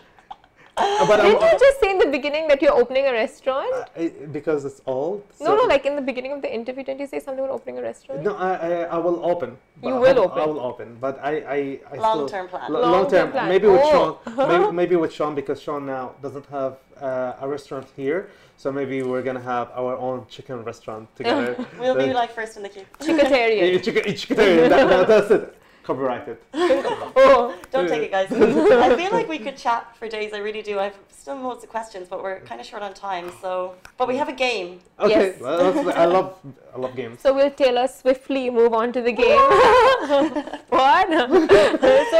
Uh, 0.75 1.05
but 1.07 1.17
Didn't 1.17 1.37
I'm, 1.43 1.53
you 1.53 1.59
just 1.59 1.79
say 1.79 1.91
in 1.91 1.99
the 1.99 2.07
beginning 2.07 2.47
that 2.47 2.59
you're 2.61 2.73
opening 2.73 3.05
a 3.05 3.11
restaurant? 3.13 3.71
uh, 3.73 3.85
I- 3.95 4.07
because 4.31 4.65
it's 4.65 4.81
old. 4.87 5.23
no, 5.39 5.45
so- 5.45 5.55
no, 5.55 5.63
like 5.65 5.85
in 5.85 5.95
the 5.95 6.01
beginning 6.01 6.31
of 6.31 6.41
the 6.41 6.51
interview, 6.51 6.83
didn't 6.83 6.99
you 7.01 7.07
say 7.07 7.19
something 7.19 7.43
about 7.43 7.53
opening 7.53 7.77
a 7.77 7.83
restaurant? 7.83 8.23
No, 8.23 8.35
I, 8.35 8.53
I, 8.55 8.71
I 8.95 8.97
will 8.97 9.23
open. 9.23 9.55
You 9.83 9.89
I 9.95 9.99
will 9.99 10.19
I 10.21 10.23
open. 10.25 10.41
I 10.41 10.45
will 10.47 10.59
open, 10.61 10.97
but 10.99 11.19
I, 11.23 11.31
I, 11.57 11.79
I 11.91 11.95
Long-term 11.97 12.47
still, 12.47 12.59
plan. 12.59 12.71
L- 12.73 12.81
long 12.81 12.91
Long-term 12.91 13.21
term. 13.27 13.31
plan. 13.33 13.49
Maybe 13.49 13.67
with 13.67 13.81
Oh. 13.83 14.19
Sean. 14.25 14.47
Maybe, 14.49 14.71
maybe 14.71 14.95
with 14.95 15.13
Sean 15.13 15.35
because 15.35 15.61
Sean 15.61 15.85
now 15.85 16.15
doesn't 16.23 16.45
have 16.47 16.77
uh, 16.99 17.33
a 17.41 17.47
restaurant 17.47 17.87
here, 17.95 18.29
so 18.57 18.71
maybe 18.71 19.03
we're 19.03 19.21
gonna 19.21 19.41
have 19.41 19.69
our 19.75 19.95
own 19.97 20.25
chicken 20.27 20.63
restaurant 20.63 21.07
together. 21.15 21.55
We'll 21.79 21.95
be 21.95 22.13
like 22.13 22.31
first 22.33 22.57
in 22.57 22.63
the 22.63 22.69
queue. 22.69 22.85
Chickatarian. 22.99 23.83
chicken, 23.85 24.15
chicken, 24.15 24.37
that, 24.69 24.87
that, 24.89 25.07
that's 25.07 25.29
it. 25.31 25.57
Copyrighted. 25.83 26.37
oh, 26.53 27.53
Don't 27.73 27.87
take 27.89 28.03
it, 28.03 28.11
guys. 28.11 28.31
I 28.87 28.95
feel 28.95 29.11
like 29.11 29.27
we 29.27 29.39
could 29.39 29.57
chat 29.57 29.95
for 29.97 30.07
days. 30.07 30.31
I 30.31 30.37
really 30.47 30.61
do. 30.61 30.79
I've 30.79 30.97
still 31.09 31.37
loads 31.45 31.63
of 31.63 31.69
questions, 31.69 32.07
but 32.11 32.21
we're 32.21 32.39
kind 32.41 32.59
of 32.61 32.67
short 32.67 32.83
on 32.83 32.93
time. 32.93 33.31
So, 33.41 33.73
but 33.97 34.07
we 34.07 34.15
have 34.17 34.29
a 34.29 34.33
game. 34.47 34.79
Okay, 34.99 35.09
Yes. 35.31 35.39
well, 35.41 35.89
I 36.03 36.05
love 36.05 36.29
I 36.75 36.77
love 36.79 36.95
games. 36.95 37.21
so 37.21 37.33
will 37.33 37.49
Taylor 37.61 37.87
swiftly 37.87 38.49
move 38.59 38.73
on 38.81 38.93
to 38.93 39.01
the 39.01 39.11
game? 39.11 39.39
what? 40.77 41.07
so 42.13 42.19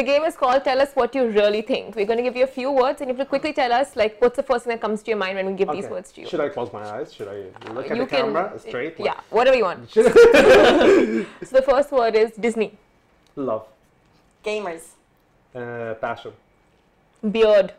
the 0.00 0.02
game 0.10 0.22
is 0.30 0.36
called 0.36 0.62
Tell 0.64 0.80
Us 0.80 0.92
What 0.94 1.14
You 1.14 1.24
Really 1.28 1.62
Think. 1.62 1.96
We're 1.96 2.06
going 2.06 2.18
to 2.22 2.26
give 2.28 2.36
you 2.36 2.44
a 2.44 2.54
few 2.60 2.70
words 2.70 3.00
and 3.00 3.08
you 3.10 3.14
have 3.16 3.24
to 3.26 3.28
quickly 3.34 3.52
tell 3.52 3.72
us 3.72 3.96
like 3.96 4.20
what's 4.20 4.36
the 4.36 4.42
first 4.42 4.64
thing 4.64 4.72
that 4.74 4.80
comes 4.80 5.02
to 5.04 5.10
your 5.10 5.18
mind 5.18 5.36
when 5.38 5.46
we 5.46 5.54
give 5.54 5.70
these 5.72 5.88
words 5.88 6.12
to 6.12 6.20
you. 6.20 6.26
Should 6.28 6.40
I 6.40 6.48
close 6.50 6.72
my 6.72 6.84
eyes? 6.96 7.12
Should 7.12 7.28
I 7.28 7.38
look 7.72 7.90
at 7.90 7.96
You 7.96 8.02
the 8.04 8.10
can- 8.10 8.26
camera 8.32 8.58
straight? 8.58 8.94
Yeah, 8.98 9.18
whatever 9.30 9.56
you 9.56 9.64
want. 9.64 9.90
So 9.90 10.02
the 10.02 11.62
first 11.72 11.90
word 11.92 12.14
is 12.14 12.32
Disney. 12.32 12.76
Love. 13.36 13.66
Gamers. 14.44 14.82
Uh, 15.54 15.94
passion. 15.94 16.32
Beard. 17.30 17.72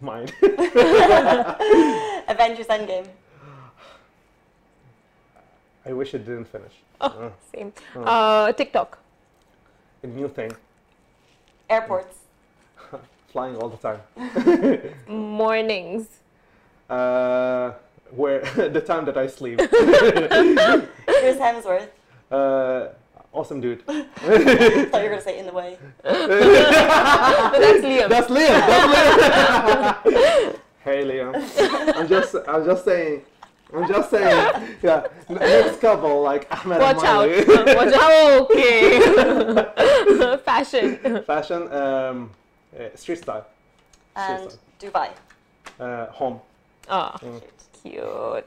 Mine. 0.00 0.28
Avengers 2.28 2.66
Endgame. 2.68 3.08
I 5.84 5.92
wish 5.92 6.14
it 6.14 6.24
didn't 6.24 6.44
finish. 6.46 6.74
Oh. 7.00 7.06
Uh, 7.06 7.30
Same. 7.52 7.72
Oh. 7.96 8.02
Uh, 8.02 8.52
TikTok. 8.52 8.98
a 10.02 10.06
new 10.06 10.28
thing. 10.28 10.52
Airports. 11.68 12.18
Flying 13.32 13.56
all 13.56 13.68
the 13.68 13.76
time. 13.78 14.00
Mornings. 15.08 16.06
Uh, 16.88 17.72
where 18.10 18.40
the 18.40 18.80
time 18.80 19.04
that 19.06 19.16
I 19.16 19.26
sleep. 19.26 19.58
Chris 19.58 21.38
Hemsworth. 21.38 21.88
Awesome 23.32 23.60
dude. 23.60 23.82
I 23.88 24.02
thought 24.04 24.24
you 24.24 24.30
were 24.30 24.88
going 24.90 25.10
to 25.18 25.20
say 25.22 25.38
in 25.38 25.46
the 25.46 25.52
way. 25.52 25.78
No, 26.04 26.26
that's 27.60 27.84
Liam. 27.84 28.08
That's 28.08 28.28
Liam. 28.28 28.48
That's 28.66 29.98
Liam. 30.04 30.58
hey 30.84 31.04
Liam. 31.04 31.94
I'm 31.96 32.08
just 32.08 32.34
I'm 32.46 32.64
just 32.64 32.84
saying. 32.84 33.22
I'm 33.74 33.86
just 33.86 34.10
saying. 34.10 34.76
Yeah. 34.82 35.06
Next 35.28 35.80
couple 35.80 36.22
like 36.22 36.46
Ahmed 36.50 36.80
Watch 36.80 37.04
out. 37.04 37.28
Watch 37.76 37.94
out. 37.94 38.50
Okay. 38.50 38.98
Fashion. 40.44 41.22
Fashion. 41.24 41.70
Um, 41.72 42.30
uh, 42.78 42.88
street 42.96 43.18
style. 43.18 43.46
And 44.16 44.50
Super. 44.80 44.98
Dubai. 44.98 45.10
Uh, 45.78 46.06
home. 46.06 46.40
Oh, 46.88 47.12
Mm. 47.20 47.42
cute. 47.82 48.46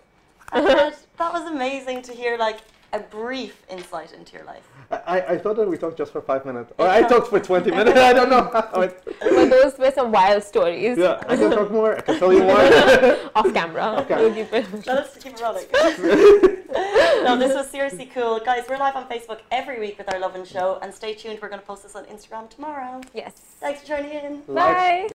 And 0.53 0.65
that 0.67 1.31
was 1.33 1.43
amazing 1.51 2.01
to 2.03 2.11
hear 2.13 2.35
like 2.37 2.57
a 2.93 2.99
brief 2.99 3.63
insight 3.69 4.13
into 4.13 4.33
your 4.35 4.45
life. 4.45 4.67
I, 4.91 5.21
I 5.21 5.37
thought 5.37 5.55
that 5.55 5.67
we 5.69 5.77
talked 5.77 5.97
just 5.97 6.11
for 6.11 6.21
five 6.21 6.45
minutes. 6.45 6.73
Or 6.77 6.87
I 6.87 7.01
talked 7.03 7.27
for 7.29 7.39
20 7.39 7.71
minutes. 7.79 7.97
I 7.97 8.11
don't 8.13 8.29
know. 8.29 8.49
how 8.51 8.81
it- 8.81 9.01
But 9.19 9.49
those 9.49 9.77
were 9.77 9.91
some 9.91 10.11
wild 10.11 10.43
stories 10.43 10.97
yeah, 10.97 11.23
I 11.27 11.37
can 11.37 11.51
talk 11.51 11.71
more. 11.71 11.97
I 11.97 12.01
can 12.01 12.19
tell 12.19 12.33
you 12.33 12.43
more. 12.43 12.57
off 13.35 13.53
camera. 13.53 13.95
Okay. 14.01 14.15
We'll 14.15 14.33
keep 14.33 14.51
it. 14.53 14.85
No, 14.85 14.93
let's 14.95 15.15
keep 15.17 15.33
it 15.35 15.41
rolling. 15.41 15.65
no, 17.23 17.37
this 17.37 17.53
was 17.55 17.69
seriously 17.69 18.07
cool. 18.13 18.39
Guys, 18.39 18.65
we're 18.69 18.77
live 18.77 18.95
on 18.97 19.07
Facebook 19.07 19.39
every 19.51 19.79
week 19.79 19.97
with 19.97 20.11
our 20.13 20.19
Lovin 20.19 20.43
Show. 20.45 20.79
And 20.81 20.93
stay 20.93 21.13
tuned, 21.13 21.39
we're 21.41 21.49
going 21.49 21.61
to 21.61 21.65
post 21.65 21.83
this 21.83 21.95
on 21.95 22.05
Instagram 22.05 22.49
tomorrow. 22.49 22.99
Yes. 23.13 23.33
Thanks 23.61 23.81
for 23.81 23.87
joining 23.87 24.11
in. 24.11 24.33
Like- 24.47 24.75
Bye. 24.75 25.09